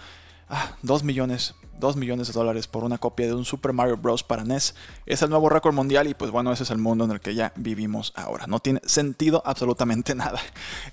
ah, 0.47 0.73
2 0.83 1.03
millones 1.03 1.55
2 1.79 1.95
millones 1.95 2.27
de 2.27 2.33
dólares 2.33 2.67
por 2.67 2.83
una 2.83 2.97
copia 2.97 3.27
de 3.27 3.33
un 3.33 3.45
Super 3.45 3.73
Mario 3.73 3.97
Bros. 3.97 4.23
para 4.23 4.43
NES. 4.43 4.75
Es 5.05 5.21
el 5.21 5.29
nuevo 5.29 5.49
récord 5.49 5.73
mundial 5.73 6.07
y 6.07 6.13
pues 6.13 6.31
bueno, 6.31 6.51
ese 6.51 6.63
es 6.63 6.71
el 6.71 6.77
mundo 6.77 7.05
en 7.05 7.11
el 7.11 7.19
que 7.19 7.35
ya 7.35 7.53
vivimos 7.55 8.13
ahora. 8.15 8.47
No 8.47 8.59
tiene 8.59 8.81
sentido 8.85 9.41
absolutamente 9.45 10.15
nada. 10.15 10.39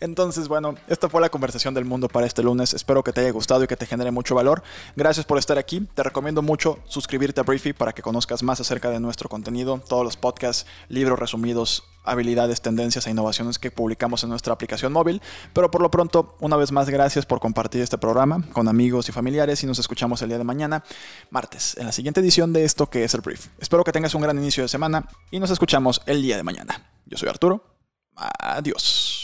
Entonces 0.00 0.48
bueno, 0.48 0.74
esta 0.88 1.08
fue 1.08 1.20
la 1.20 1.28
conversación 1.28 1.74
del 1.74 1.84
mundo 1.84 2.08
para 2.08 2.26
este 2.26 2.42
lunes. 2.42 2.74
Espero 2.74 3.02
que 3.02 3.12
te 3.12 3.20
haya 3.20 3.30
gustado 3.30 3.64
y 3.64 3.66
que 3.66 3.76
te 3.76 3.86
genere 3.86 4.10
mucho 4.10 4.34
valor. 4.34 4.62
Gracias 4.96 5.26
por 5.26 5.38
estar 5.38 5.58
aquí. 5.58 5.88
Te 5.94 6.02
recomiendo 6.02 6.42
mucho 6.42 6.78
suscribirte 6.86 7.40
a 7.40 7.44
Briefy 7.44 7.72
para 7.72 7.92
que 7.92 8.02
conozcas 8.02 8.42
más 8.42 8.60
acerca 8.60 8.90
de 8.90 9.00
nuestro 9.00 9.28
contenido, 9.28 9.80
todos 9.88 10.04
los 10.04 10.16
podcasts, 10.16 10.66
libros 10.88 11.18
resumidos, 11.18 11.84
habilidades, 12.04 12.60
tendencias 12.60 13.06
e 13.06 13.10
innovaciones 13.10 13.58
que 13.58 13.70
publicamos 13.70 14.22
en 14.24 14.30
nuestra 14.30 14.52
aplicación 14.52 14.92
móvil. 14.92 15.22
Pero 15.52 15.70
por 15.70 15.82
lo 15.82 15.90
pronto, 15.90 16.36
una 16.40 16.56
vez 16.56 16.72
más, 16.72 16.88
gracias 16.88 17.26
por 17.26 17.40
compartir 17.40 17.80
este 17.80 17.98
programa 17.98 18.44
con 18.52 18.68
amigos 18.68 19.08
y 19.08 19.12
familiares 19.12 19.62
y 19.62 19.66
nos 19.66 19.78
escuchamos 19.78 20.22
el 20.22 20.28
día 20.28 20.38
de 20.38 20.44
martes, 21.30 21.76
en 21.76 21.86
la 21.86 21.92
siguiente 21.92 22.20
edición 22.20 22.52
de 22.52 22.64
esto 22.64 22.88
que 22.88 23.04
es 23.04 23.14
el 23.14 23.20
brief. 23.20 23.48
Espero 23.58 23.84
que 23.84 23.92
tengas 23.92 24.14
un 24.14 24.22
gran 24.22 24.38
inicio 24.38 24.62
de 24.62 24.68
semana 24.68 25.08
y 25.30 25.40
nos 25.40 25.50
escuchamos 25.50 26.00
el 26.06 26.22
día 26.22 26.36
de 26.36 26.42
mañana. 26.42 26.90
Yo 27.06 27.18
soy 27.18 27.28
Arturo. 27.28 27.64
Adiós. 28.14 29.21